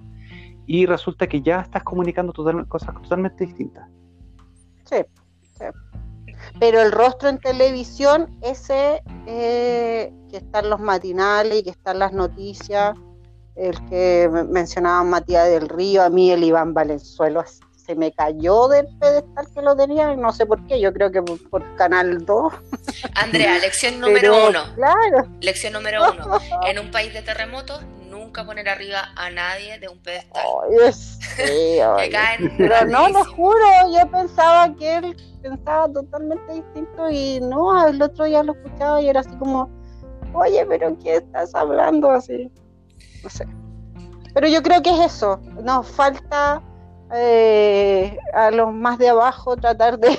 y 0.66 0.86
resulta 0.86 1.26
que 1.26 1.42
ya 1.42 1.60
estás 1.60 1.82
comunicando 1.82 2.32
cosas 2.68 2.94
totalmente 3.02 3.46
distintas. 3.46 3.88
Sí, 4.84 4.96
sí. 5.58 5.64
Pero 6.58 6.80
el 6.80 6.92
rostro 6.92 7.28
en 7.28 7.38
televisión, 7.38 8.38
ese 8.42 9.02
eh, 9.26 10.12
que 10.30 10.36
están 10.38 10.70
los 10.70 10.80
matinales 10.80 11.60
y 11.60 11.62
que 11.62 11.70
están 11.70 11.98
las 11.98 12.12
noticias, 12.12 12.96
el 13.54 13.74
que 13.86 14.28
mencionaba 14.50 15.04
Matías 15.04 15.48
del 15.48 15.68
Río, 15.68 16.02
a 16.02 16.10
mí 16.10 16.30
el 16.30 16.42
Iván 16.42 16.74
Valenzuelo, 16.74 17.44
se 17.92 17.98
me 17.98 18.10
cayó 18.12 18.68
del 18.68 18.86
pedestal 18.98 19.46
que 19.54 19.60
lo 19.60 19.76
tenía, 19.76 20.16
no 20.16 20.32
sé 20.32 20.46
por 20.46 20.66
qué, 20.66 20.80
yo 20.80 20.92
creo 20.94 21.12
que 21.12 21.22
por, 21.22 21.76
Canal 21.76 22.24
2. 22.24 22.52
Andrea, 23.14 23.58
lección 23.60 24.00
número 24.00 24.48
uno. 24.48 24.60
Claro. 24.74 25.28
Lección 25.40 25.74
número 25.74 26.10
uno. 26.10 26.38
En 26.66 26.78
un 26.78 26.90
país 26.90 27.12
de 27.12 27.20
terremotos, 27.22 27.82
nunca 28.08 28.46
poner 28.46 28.68
arriba 28.68 29.12
a 29.14 29.30
nadie 29.30 29.78
de 29.78 29.88
un 29.88 29.98
pedestal. 29.98 30.42
Pero 32.56 32.84
no, 32.86 33.08
lo 33.10 33.24
juro, 33.24 33.66
yo 33.92 34.10
pensaba 34.10 34.74
que 34.76 34.96
él 34.96 35.16
pensaba 35.42 35.92
totalmente 35.92 36.54
distinto 36.54 37.10
y 37.10 37.40
no, 37.40 37.86
el 37.86 38.00
otro 38.00 38.24
día 38.24 38.42
lo 38.42 38.54
escuchaba 38.54 39.02
y 39.02 39.08
era 39.08 39.20
así 39.20 39.36
como, 39.38 39.68
oye, 40.32 40.64
pero 40.66 40.96
¿qué 41.02 41.16
estás 41.16 41.54
hablando 41.54 42.10
así? 42.12 42.50
No 43.24 43.28
sé. 43.28 43.46
Pero 44.34 44.46
yo 44.46 44.62
creo 44.62 44.82
que 44.82 44.90
es 44.90 45.14
eso, 45.14 45.40
nos 45.62 45.86
falta 45.88 46.62
eh, 47.14 48.16
a 48.32 48.50
los 48.50 48.72
más 48.72 48.98
de 48.98 49.08
abajo 49.08 49.56
tratar 49.56 49.98
de, 49.98 50.18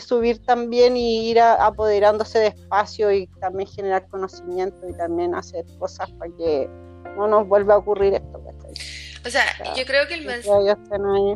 subir 0.00 0.38
también 0.44 0.96
y 0.96 1.30
ir 1.30 1.40
apoderándose 1.40 2.38
de 2.38 2.46
espacio 2.48 3.10
y 3.10 3.26
también 3.40 3.68
generar 3.68 4.06
conocimiento 4.08 4.88
y 4.88 4.92
también 4.92 5.34
hacer 5.34 5.64
cosas 5.78 6.10
para 6.12 6.30
que 6.36 6.68
no 7.16 7.26
nos 7.26 7.48
vuelva 7.48 7.74
a 7.74 7.78
ocurrir 7.78 8.14
esto. 8.14 8.40
O 9.26 9.28
sea, 9.28 9.44
yo 9.74 9.84
creo 9.84 10.06
que 10.06 10.14
el 10.14 10.24
mensaje, 10.24 10.76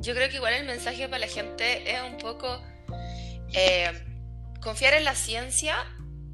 yo 0.01 0.15
creo 0.15 0.29
que 0.31 0.37
igual 0.37 0.55
el 0.55 0.67
mensaje 0.67 1.07
para 1.09 1.19
la 1.19 1.27
gente 1.27 1.91
es 1.91 2.01
un 2.01 2.17
poco 2.17 2.47
eh, 3.53 3.91
confiar 4.63 4.95
en 4.95 5.05
la 5.05 5.15
ciencia 5.15 5.75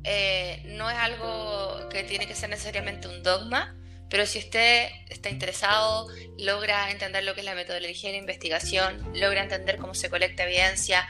eh, 0.05 0.63
no 0.77 0.89
es 0.89 0.97
algo 0.97 1.89
que 1.91 2.05
tiene 2.05 2.27
que 2.27 2.35
ser 2.35 2.49
necesariamente 2.49 3.09
un 3.09 3.23
dogma, 3.23 3.77
pero 4.11 4.27
si 4.27 4.41
usted 4.41 4.89
está 5.09 5.31
interesado, 5.31 6.09
logra 6.37 6.91
entender 6.91 7.25
lo 7.25 7.35
que 7.35 7.41
es 7.41 7.47
la 7.47 7.55
metodología 7.55 8.11
de 8.11 8.17
investigación, 8.17 9.13
logra 9.15 9.43
entender 9.43 9.79
cómo 9.79 9.95
se 9.95 10.11
colecta 10.11 10.43
evidencia, 10.43 11.09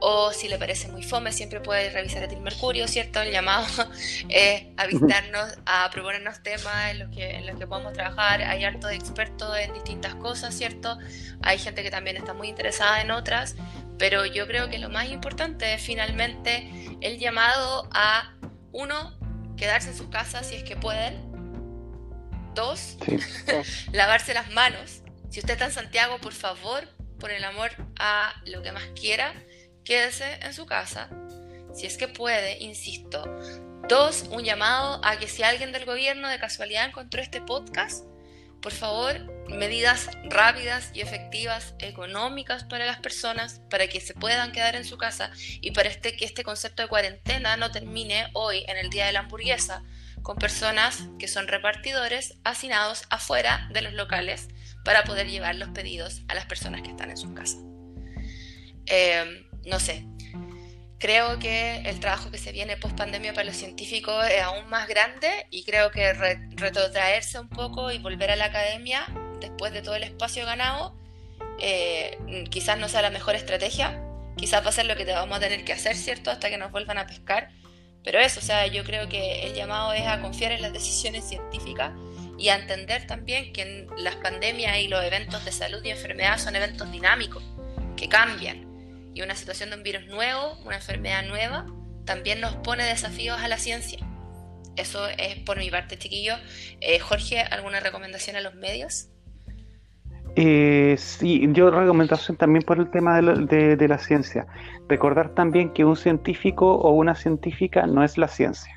o 0.00 0.32
si 0.32 0.48
le 0.48 0.58
parece 0.58 0.88
muy 0.88 1.02
fome, 1.02 1.32
siempre 1.32 1.60
puede 1.60 1.90
revisar 1.90 2.22
el 2.22 2.40
Mercurio, 2.40 2.88
¿cierto? 2.88 3.20
El 3.20 3.32
llamado 3.32 3.66
es 4.28 4.62
a 4.76 4.86
visitarnos, 4.86 5.58
a 5.66 5.90
proponernos 5.90 6.42
temas 6.42 6.90
en 6.90 7.00
los, 7.00 7.10
que, 7.14 7.30
en 7.30 7.46
los 7.46 7.58
que 7.58 7.66
podemos 7.66 7.92
trabajar. 7.92 8.42
Hay 8.42 8.64
hartos 8.64 8.92
expertos 8.92 9.56
en 9.58 9.74
distintas 9.74 10.14
cosas, 10.14 10.54
¿cierto? 10.54 10.98
Hay 11.42 11.58
gente 11.58 11.82
que 11.82 11.90
también 11.90 12.16
está 12.16 12.32
muy 12.32 12.48
interesada 12.48 13.02
en 13.02 13.10
otras, 13.10 13.56
pero 13.98 14.24
yo 14.24 14.46
creo 14.46 14.70
que 14.70 14.78
lo 14.78 14.88
más 14.88 15.08
importante 15.10 15.74
es 15.74 15.82
finalmente 15.82 16.70
el 17.00 17.18
llamado 17.18 17.88
a, 17.92 18.34
uno, 18.72 19.18
quedarse 19.56 19.90
en 19.90 19.96
sus 19.96 20.08
casas 20.08 20.46
si 20.46 20.56
es 20.56 20.62
que 20.62 20.76
pueden. 20.76 21.27
Dos, 22.58 22.96
lavarse 23.92 24.34
las 24.34 24.50
manos. 24.50 25.02
Si 25.30 25.38
usted 25.38 25.52
está 25.52 25.66
en 25.66 25.72
Santiago, 25.72 26.18
por 26.18 26.32
favor, 26.32 26.88
por 27.20 27.30
el 27.30 27.44
amor 27.44 27.70
a 28.00 28.34
lo 28.46 28.62
que 28.62 28.72
más 28.72 28.82
quiera, 29.00 29.32
quédese 29.84 30.40
en 30.42 30.52
su 30.52 30.66
casa, 30.66 31.08
si 31.72 31.86
es 31.86 31.96
que 31.96 32.08
puede, 32.08 32.58
insisto. 32.58 33.22
Dos, 33.88 34.24
un 34.32 34.42
llamado 34.42 35.00
a 35.04 35.20
que 35.20 35.28
si 35.28 35.44
alguien 35.44 35.70
del 35.70 35.84
gobierno 35.84 36.28
de 36.28 36.40
casualidad 36.40 36.86
encontró 36.86 37.22
este 37.22 37.40
podcast, 37.40 38.04
por 38.60 38.72
favor, 38.72 39.20
medidas 39.48 40.08
rápidas 40.24 40.90
y 40.94 41.00
efectivas, 41.00 41.76
económicas 41.78 42.64
para 42.64 42.86
las 42.86 42.98
personas, 42.98 43.60
para 43.70 43.86
que 43.86 44.00
se 44.00 44.14
puedan 44.14 44.50
quedar 44.50 44.74
en 44.74 44.84
su 44.84 44.98
casa 44.98 45.30
y 45.60 45.70
para 45.70 45.90
este, 45.90 46.16
que 46.16 46.24
este 46.24 46.42
concepto 46.42 46.82
de 46.82 46.88
cuarentena 46.88 47.56
no 47.56 47.70
termine 47.70 48.30
hoy, 48.32 48.64
en 48.66 48.78
el 48.78 48.90
Día 48.90 49.06
de 49.06 49.12
la 49.12 49.20
Hamburguesa, 49.20 49.84
con 50.28 50.36
personas 50.36 51.08
que 51.18 51.26
son 51.26 51.48
repartidores 51.48 52.34
hacinados 52.44 53.04
afuera 53.08 53.66
de 53.72 53.80
los 53.80 53.94
locales 53.94 54.48
para 54.84 55.04
poder 55.04 55.26
llevar 55.30 55.54
los 55.54 55.70
pedidos 55.70 56.20
a 56.28 56.34
las 56.34 56.44
personas 56.44 56.82
que 56.82 56.90
están 56.90 57.08
en 57.08 57.16
sus 57.16 57.32
casas. 57.32 57.62
Eh, 58.84 59.46
no 59.64 59.80
sé. 59.80 60.04
Creo 60.98 61.38
que 61.38 61.78
el 61.86 61.98
trabajo 61.98 62.30
que 62.30 62.36
se 62.36 62.52
viene 62.52 62.76
post 62.76 62.94
pandemia 62.94 63.32
para 63.32 63.46
los 63.46 63.56
científicos 63.56 64.22
es 64.28 64.42
aún 64.42 64.68
más 64.68 64.86
grande 64.86 65.46
y 65.50 65.64
creo 65.64 65.90
que 65.90 66.12
retrotraerse 66.12 67.40
un 67.40 67.48
poco 67.48 67.90
y 67.90 67.98
volver 67.98 68.30
a 68.30 68.36
la 68.36 68.44
academia 68.44 69.06
después 69.40 69.72
de 69.72 69.80
todo 69.80 69.94
el 69.94 70.02
espacio 70.02 70.44
ganado 70.44 70.94
eh, 71.58 72.18
quizás 72.50 72.78
no 72.78 72.90
sea 72.90 73.00
la 73.00 73.08
mejor 73.08 73.34
estrategia, 73.34 73.98
quizás 74.36 74.62
va 74.62 74.68
a 74.68 74.72
ser 74.72 74.84
lo 74.84 74.94
que 74.94 75.06
te 75.06 75.12
vamos 75.12 75.38
a 75.38 75.40
tener 75.40 75.64
que 75.64 75.72
hacer, 75.72 75.96
¿cierto? 75.96 76.30
Hasta 76.30 76.50
que 76.50 76.58
nos 76.58 76.70
vuelvan 76.70 76.98
a 76.98 77.06
pescar. 77.06 77.48
Pero 78.04 78.20
eso, 78.20 78.40
o 78.40 78.42
sea, 78.42 78.66
yo 78.66 78.84
creo 78.84 79.08
que 79.08 79.46
el 79.46 79.54
llamado 79.54 79.92
es 79.92 80.06
a 80.06 80.20
confiar 80.20 80.52
en 80.52 80.62
las 80.62 80.72
decisiones 80.72 81.24
científicas 81.24 81.92
y 82.38 82.48
a 82.48 82.56
entender 82.56 83.06
también 83.06 83.52
que 83.52 83.86
las 83.98 84.16
pandemias 84.16 84.78
y 84.78 84.88
los 84.88 85.02
eventos 85.04 85.44
de 85.44 85.52
salud 85.52 85.84
y 85.84 85.90
enfermedad 85.90 86.38
son 86.38 86.56
eventos 86.56 86.90
dinámicos, 86.90 87.42
que 87.96 88.08
cambian 88.08 88.68
y 89.14 89.22
una 89.22 89.34
situación 89.34 89.70
de 89.70 89.76
un 89.76 89.82
virus 89.82 90.06
nuevo, 90.06 90.56
una 90.64 90.76
enfermedad 90.76 91.24
nueva, 91.24 91.66
también 92.04 92.40
nos 92.40 92.54
pone 92.56 92.84
desafíos 92.84 93.40
a 93.40 93.48
la 93.48 93.58
ciencia. 93.58 93.98
Eso 94.76 95.08
es 95.08 95.40
por 95.40 95.58
mi 95.58 95.70
parte, 95.70 95.98
chiquillo. 95.98 96.36
Eh, 96.80 97.00
Jorge, 97.00 97.40
¿alguna 97.40 97.80
recomendación 97.80 98.36
a 98.36 98.40
los 98.40 98.54
medios? 98.54 99.08
Eh, 100.36 100.94
sí, 100.98 101.48
yo 101.52 101.70
recomendación 101.70 102.36
también 102.36 102.62
por 102.62 102.78
el 102.78 102.90
tema 102.90 103.20
de 103.20 103.88
la, 103.88 103.98
ciencia. 103.98 104.46
Recordar 104.88 105.30
también 105.30 105.70
que 105.70 105.84
un 105.84 105.96
científico 105.96 106.74
o 106.74 106.92
una 106.92 107.14
científica 107.14 107.86
no 107.86 108.04
es 108.04 108.18
la 108.18 108.28
ciencia. 108.28 108.72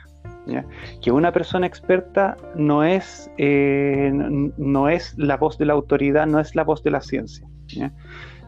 Que 1.01 1.11
una 1.11 1.31
persona 1.31 1.67
experta 1.67 2.35
no 2.55 2.83
es, 2.83 3.29
eh, 3.37 4.11
no 4.13 4.89
es 4.89 5.17
la 5.17 5.37
voz 5.37 5.57
de 5.57 5.65
la 5.65 5.73
autoridad, 5.73 6.25
no 6.25 6.39
es 6.39 6.55
la 6.55 6.63
voz 6.63 6.83
de 6.83 6.91
la 6.91 7.01
ciencia 7.01 7.47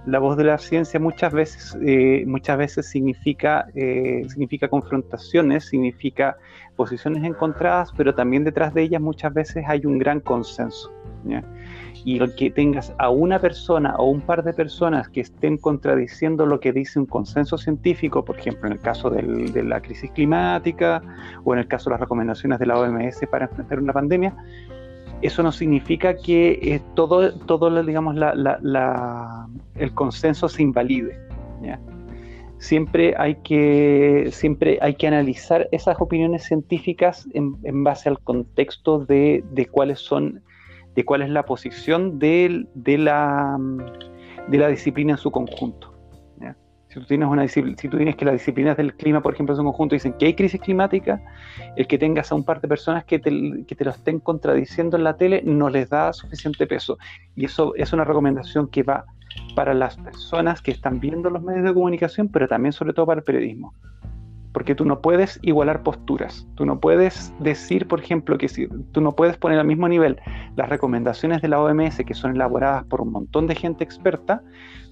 la 0.06 0.20
voz 0.20 0.36
de 0.38 0.44
la 0.44 0.58
ciencia 0.58 1.00
muchas 1.00 1.32
veces, 1.32 1.78
eh, 1.86 2.24
muchas 2.28 2.58
veces 2.58 2.90
significa, 2.90 3.68
eh, 3.74 4.26
significa 4.28 4.68
confrontaciones, 4.68 5.66
significa 5.66 6.38
posiciones 6.76 7.24
encontradas, 7.24 7.92
pero 7.96 8.14
también 8.14 8.44
detrás 8.44 8.74
de 8.74 8.84
ellas 8.84 9.02
muchas 9.02 9.34
veces 9.34 9.64
hay 9.68 9.86
un 9.86 9.98
gran 9.98 10.20
consenso. 10.20 10.92
Y 12.06 12.20
que 12.36 12.52
tengas 12.52 12.94
a 12.98 13.10
una 13.10 13.40
persona 13.40 13.96
o 13.98 14.10
un 14.10 14.22
par 14.22 14.44
de 14.44 14.54
personas 14.54 15.08
que 15.08 15.22
estén 15.22 15.58
contradiciendo 15.58 16.46
lo 16.46 16.60
que 16.60 16.74
dice 16.74 17.00
un 17.00 17.06
consenso 17.06 17.58
científico, 17.58 18.26
por 18.26 18.38
ejemplo, 18.38 18.68
en 18.68 18.74
el 18.74 18.80
caso 18.80 19.10
de 19.10 19.64
la 19.64 19.82
crisis 19.82 20.12
climática 20.12 21.02
o 21.44 21.54
en 21.54 21.60
el 21.60 21.68
caso 21.68 21.90
de 21.90 21.94
las 21.96 22.02
recomendaciones 22.02 22.60
de 22.60 22.66
la 22.66 22.78
OMS 22.78 23.22
para 23.32 23.46
enfrentar 23.46 23.80
una 23.80 23.94
pandemia, 23.94 24.36
eso 25.24 25.42
no 25.42 25.54
significa 25.54 26.18
que 26.18 26.60
eh, 26.62 26.82
todo, 26.96 27.34
todo 27.34 27.82
digamos, 27.84 28.18
el 29.76 29.94
consenso 29.94 30.50
se 30.50 30.62
invalide. 30.62 31.18
Siempre, 32.58 33.14
hay 33.18 33.36
que, 33.36 34.30
siempre 34.32 34.80
hay 34.82 34.96
que 34.96 35.08
analizar 35.08 35.68
esas 35.72 36.00
opiniones 36.00 36.44
científicas 36.44 37.28
en, 37.34 37.84
base 37.84 38.10
al 38.10 38.20
contexto 38.20 39.00
de, 39.06 39.44
cuáles 39.72 40.00
son, 40.00 40.42
de 40.96 41.06
cuál 41.06 41.22
es 41.22 41.30
la 41.30 41.44
posición 41.44 42.20
de, 42.20 42.68
la, 42.86 43.58
de 44.48 44.58
la 44.58 44.68
disciplina 44.68 45.14
en 45.14 45.18
su 45.18 45.32
conjunto. 45.32 45.94
Si 46.94 47.00
tú 47.00 47.08
tienes 47.08 47.28
una 47.28 47.48
si 47.48 47.64
tú 47.90 47.98
tienes 47.98 48.16
que 48.16 48.24
las 48.24 48.36
disciplinas 48.36 48.78
del 48.78 48.94
clima, 48.94 49.20
por 49.20 49.34
ejemplo, 49.34 49.58
en 49.58 49.64
conjunto 49.64 49.96
dicen 49.96 50.14
que 50.14 50.28
hay 50.28 50.36
crisis 50.36 50.62
climática, 50.62 51.20
el 51.76 51.88
que 51.88 51.98
tengas 51.98 52.32
a 52.32 52.36
un 52.36 52.44
par 52.44 52.62
de 52.62 52.68
personas 52.68 53.04
que 53.04 53.18
te, 53.18 53.32
que 53.66 53.76
te 53.76 53.84
lo 53.84 53.90
estén 53.90 54.20
contradiciendo 54.20 54.96
en 54.96 55.04
la 55.04 55.18
tele 55.18 55.42
no 55.44 55.70
les 55.72 55.90
da 55.90 56.14
suficiente 56.14 56.68
peso. 56.68 57.00
Y 57.36 57.46
eso 57.46 57.74
es 57.78 57.94
una 57.94 58.04
recomendación 58.04 58.68
que 58.68 58.84
va 58.84 59.06
para 59.56 59.74
las 59.74 59.98
personas 59.98 60.62
que 60.62 60.70
están 60.70 61.00
viendo 61.00 61.32
los 61.32 61.42
medios 61.42 61.64
de 61.64 61.74
comunicación, 61.74 62.28
pero 62.28 62.48
también 62.48 62.74
sobre 62.74 62.94
todo 62.94 63.08
para 63.08 63.22
el 63.22 63.26
periodismo. 63.26 63.74
Porque 64.54 64.76
tú 64.76 64.86
no 64.86 65.02
puedes 65.02 65.40
igualar 65.42 65.84
posturas. 65.84 66.48
Tú 66.56 66.66
no 66.66 66.80
puedes 66.80 67.34
decir, 67.40 67.88
por 67.88 68.00
ejemplo, 68.00 68.38
que 68.38 68.48
si 68.48 68.68
tú 68.92 69.02
no 69.02 69.14
puedes 69.14 69.36
poner 69.38 69.60
al 69.60 69.66
mismo 69.66 69.88
nivel 69.88 70.20
las 70.56 70.70
recomendaciones 70.70 71.42
de 71.42 71.48
la 71.48 71.60
OMS, 71.60 71.98
que 72.06 72.14
son 72.14 72.36
elaboradas 72.36 72.86
por 72.86 73.02
un 73.02 73.12
montón 73.12 73.48
de 73.48 73.56
gente 73.56 73.84
experta, 73.84 74.44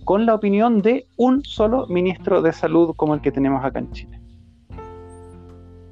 con 0.03 0.25
la 0.25 0.35
opinión 0.35 0.81
de 0.81 1.07
un 1.15 1.43
solo 1.45 1.87
ministro 1.87 2.41
de 2.41 2.53
salud 2.53 2.95
como 2.95 3.13
el 3.13 3.21
que 3.21 3.31
tenemos 3.31 3.63
acá 3.63 3.79
en 3.79 3.91
Chile. 3.91 4.19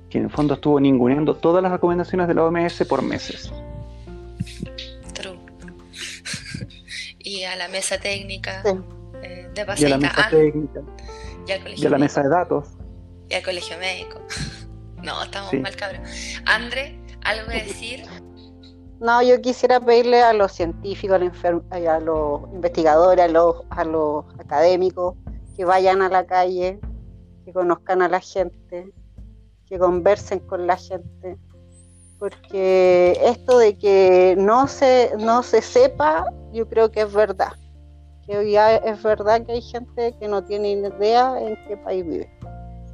Que 0.09 0.17
en 0.17 0.25
el 0.25 0.29
fondo 0.31 0.55
estuvo 0.55 0.79
ninguneando 0.79 1.35
todas 1.35 1.61
las 1.61 1.71
recomendaciones 1.71 2.27
de 2.27 2.33
la 2.33 2.45
OMS 2.45 2.83
por 2.87 3.03
meses. 3.03 3.53
True. 5.13 5.37
y 7.19 7.43
a 7.43 7.55
la 7.55 7.67
mesa 7.67 7.99
técnica 7.99 8.63
eh, 9.21 9.49
de 9.53 9.65
Y 9.77 9.85
a 9.85 9.89
la 9.89 9.97
mesa 9.97 10.27
técnica. 10.29 10.81
Y, 11.75 11.85
a 11.85 11.89
la 11.89 11.97
mesa 11.97 12.23
de 12.23 12.29
datos. 12.29 12.78
Y 13.29 13.35
al 13.35 13.43
colegio 13.43 13.77
médico. 13.77 14.19
no, 15.03 15.23
estamos 15.23 15.53
mal 15.53 15.75
cabrón. 15.75 16.03
Andre, 16.45 16.99
¿algo 17.23 17.47
que 17.51 17.63
decir? 17.63 18.05
No, 18.99 19.21
yo 19.21 19.39
quisiera 19.39 19.79
pedirle 19.79 20.21
a 20.21 20.33
los 20.33 20.51
científicos, 20.51 21.15
a 21.15 21.99
los, 21.99 22.41
investigadores, 22.51 23.25
a 23.25 23.27
los, 23.29 23.55
a 23.69 23.85
los 23.85 24.25
académicos, 24.39 25.15
que 25.55 25.63
vayan 25.63 26.01
a 26.01 26.09
la 26.09 26.25
calle, 26.25 26.79
que 27.45 27.53
conozcan 27.53 28.01
a 28.01 28.09
la 28.09 28.19
gente, 28.19 28.91
que 29.67 29.79
conversen 29.79 30.39
con 30.39 30.67
la 30.67 30.75
gente, 30.75 31.37
porque 32.17 33.17
esto 33.23 33.57
de 33.57 33.77
que 33.77 34.35
no 34.37 34.67
se, 34.67 35.11
no 35.17 35.43
se 35.43 35.61
sepa, 35.61 36.25
yo 36.51 36.67
creo 36.67 36.91
que 36.91 37.01
es 37.01 37.13
verdad, 37.13 37.53
que 38.25 38.37
hoy 38.37 38.57
es 38.57 39.01
verdad 39.01 39.45
que 39.45 39.53
hay 39.53 39.61
gente 39.61 40.13
que 40.19 40.27
no 40.27 40.43
tiene 40.43 40.71
idea 40.71 41.39
en 41.39 41.55
qué 41.67 41.77
país 41.77 42.05
vive. 42.05 42.38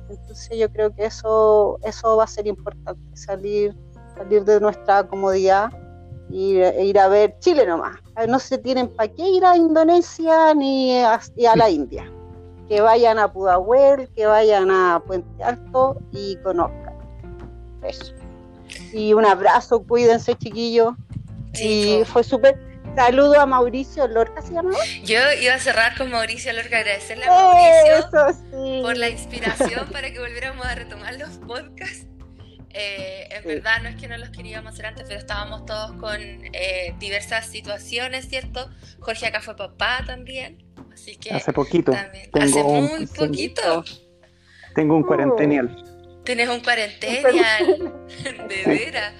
Entonces 0.10 0.58
yo 0.58 0.72
creo 0.72 0.94
que 0.94 1.06
eso, 1.06 1.80
eso 1.84 2.18
va 2.18 2.26
a 2.26 2.28
ser 2.28 2.48
importante, 2.48 3.02
salir, 3.16 3.76
salir 4.16 4.44
de 4.46 4.60
nuestra 4.60 5.08
comodidad 5.08 5.72
ir, 6.30 6.74
ir 6.80 7.00
a 7.00 7.08
ver 7.08 7.36
Chile 7.40 7.66
nomás. 7.66 7.98
No 8.28 8.40
se 8.40 8.58
tienen 8.58 8.88
para 8.88 9.12
qué 9.12 9.28
ir 9.28 9.46
a 9.46 9.58
Indonesia 9.58 10.54
ni 10.54 10.98
a, 11.00 11.20
la 11.56 11.70
India. 11.70 12.12
que 12.68 12.82
vayan 12.82 13.20
a 13.20 13.32
Pudahuel, 13.32 14.10
que 14.16 14.26
vayan 14.26 14.72
a 14.72 15.02
Puente 15.06 15.44
Alto 15.44 15.98
y 16.12 16.36
conozcan. 16.38 16.96
Eso. 17.84 18.14
Y 18.94 19.14
un 19.14 19.26
abrazo, 19.26 19.84
cuídense 19.84 20.36
chiquillos. 20.36 20.94
y 21.54 22.04
fue 22.06 22.24
súper... 22.24 22.75
Saludo 22.96 23.40
a 23.40 23.46
Mauricio 23.46 24.08
Lorca, 24.08 24.42
¿se 24.42 24.54
llama? 24.54 24.72
Yo 25.04 25.20
iba 25.42 25.54
a 25.54 25.60
cerrar 25.60 25.98
con 25.98 26.10
Mauricio 26.12 26.54
Lorca, 26.54 26.78
agradecerle 26.78 27.26
a 27.26 27.30
Mauricio 27.30 28.82
por 28.82 28.98
la 28.98 29.10
inspiración 29.10 29.88
para 29.92 30.12
que 30.12 30.20
volviéramos 30.20 30.66
a 30.66 30.76
retomar 30.76 31.18
los 31.20 31.30
podcasts. 31.40 32.08
Eh, 32.78 33.30
en 33.32 33.44
verdad 33.46 33.82
no 33.84 33.90
es 33.90 33.96
que 33.96 34.08
no 34.08 34.18
los 34.18 34.30
queríamos 34.30 34.74
hacer 34.74 34.88
antes, 34.88 35.06
pero 35.08 35.20
estábamos 35.20 35.66
todos 35.66 35.94
con 35.94 36.20
eh, 36.20 36.94
diversas 37.00 37.46
situaciones, 37.48 38.28
¿cierto? 38.28 38.70
Jorge 39.00 39.28
acá 39.28 39.42
fue 39.42 39.56
papá 39.56 40.04
también. 40.06 40.64
Así 40.94 41.16
que 41.16 41.32
hace 41.32 41.54
poquito. 41.54 41.94
hace 41.94 42.64
muy 42.64 43.08
poquito. 43.08 43.84
Tengo 44.74 44.96
un 44.96 45.04
cuarentenial. 45.04 45.84
Tienes 46.26 46.50
un 46.50 46.60
cuarentenial, 46.62 47.94
de 48.50 48.64
veras. 48.66 49.14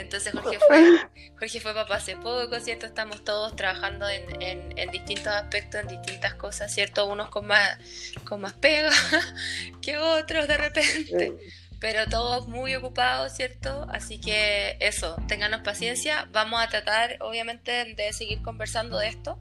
Entonces 0.00 0.32
Jorge 0.32 0.58
fue, 0.66 0.98
Jorge 1.38 1.60
fue 1.60 1.74
papá 1.74 1.96
hace 1.96 2.16
poco, 2.16 2.58
¿cierto? 2.60 2.86
Estamos 2.86 3.24
todos 3.24 3.54
trabajando 3.56 4.08
en, 4.08 4.24
en, 4.40 4.90
distintos 4.90 5.28
aspectos, 5.28 5.82
en 5.82 5.88
distintas 5.88 6.34
cosas, 6.34 6.72
¿cierto? 6.72 7.06
Unos 7.06 7.28
con 7.28 7.46
más, 7.46 7.78
con 8.24 8.40
más 8.40 8.54
pega 8.54 8.90
que 9.82 9.98
otros 9.98 10.48
de 10.48 10.56
repente. 10.56 11.36
Pero 11.78 12.06
todos 12.06 12.46
muy 12.46 12.74
ocupados, 12.74 13.32
¿cierto? 13.32 13.86
Así 13.90 14.20
que 14.20 14.76
eso, 14.80 15.16
ténganos 15.28 15.62
paciencia. 15.62 16.28
Vamos 16.30 16.60
a 16.62 16.68
tratar, 16.68 17.16
obviamente, 17.20 17.94
de 17.94 18.12
seguir 18.12 18.42
conversando 18.42 18.98
de 18.98 19.08
esto. 19.08 19.38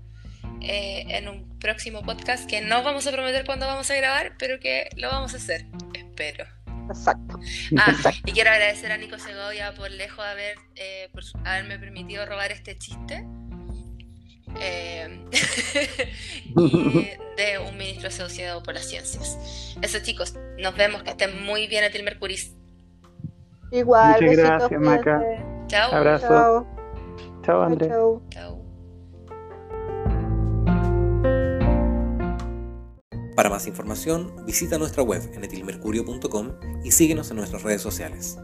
Eh, 0.61 1.05
en 1.07 1.29
un 1.29 1.57
próximo 1.57 2.01
podcast 2.01 2.49
que 2.49 2.59
no 2.59 2.83
vamos 2.83 3.07
a 3.07 3.11
prometer 3.11 3.45
cuándo 3.45 3.65
vamos 3.65 3.89
a 3.91 3.95
grabar, 3.95 4.33
pero 4.37 4.59
que 4.59 4.89
lo 4.97 5.09
vamos 5.09 5.33
a 5.33 5.37
hacer, 5.37 5.65
espero. 5.93 6.45
Exacto. 6.89 7.39
Ah, 7.77 7.93
y 8.25 8.31
quiero 8.31 8.49
agradecer 8.49 8.91
a 8.91 8.97
Nico 8.97 9.17
Segovia 9.17 9.73
por 9.75 9.91
lejos 9.91 10.23
haber, 10.25 10.57
eh, 10.75 11.09
por 11.13 11.23
haberme 11.45 11.79
permitido 11.79 12.25
robar 12.25 12.51
este 12.51 12.77
chiste. 12.77 13.25
Eh, 14.59 15.25
y 16.57 17.07
de 17.37 17.59
un 17.59 17.77
ministro 17.77 18.07
asociado 18.07 18.63
por 18.63 18.73
las 18.73 18.85
ciencias. 18.85 19.37
Eso 19.81 19.99
chicos, 19.99 20.35
nos 20.57 20.75
vemos, 20.75 21.03
que 21.03 21.11
estén 21.11 21.43
muy 21.43 21.67
bien 21.67 21.83
a 21.83 22.03
Mercuris. 22.03 22.55
Igual, 23.71 24.21
Muchas 24.21 24.37
gracias, 24.37 24.81
Maca. 24.81 25.21
Chao. 25.67 25.93
Abrazo. 25.93 26.27
Chao, 26.27 26.67
Chao 27.43 27.61
André. 27.61 27.89
Chao. 28.31 28.58
Para 33.39 33.49
más 33.49 33.67
información, 33.67 34.33
visita 34.45 34.77
nuestra 34.77 35.01
web 35.01 35.21
en 35.33 35.45
etilmercurio.com 35.45 36.55
y 36.83 36.91
síguenos 36.91 37.31
en 37.31 37.37
nuestras 37.37 37.63
redes 37.63 37.81
sociales. 37.81 38.37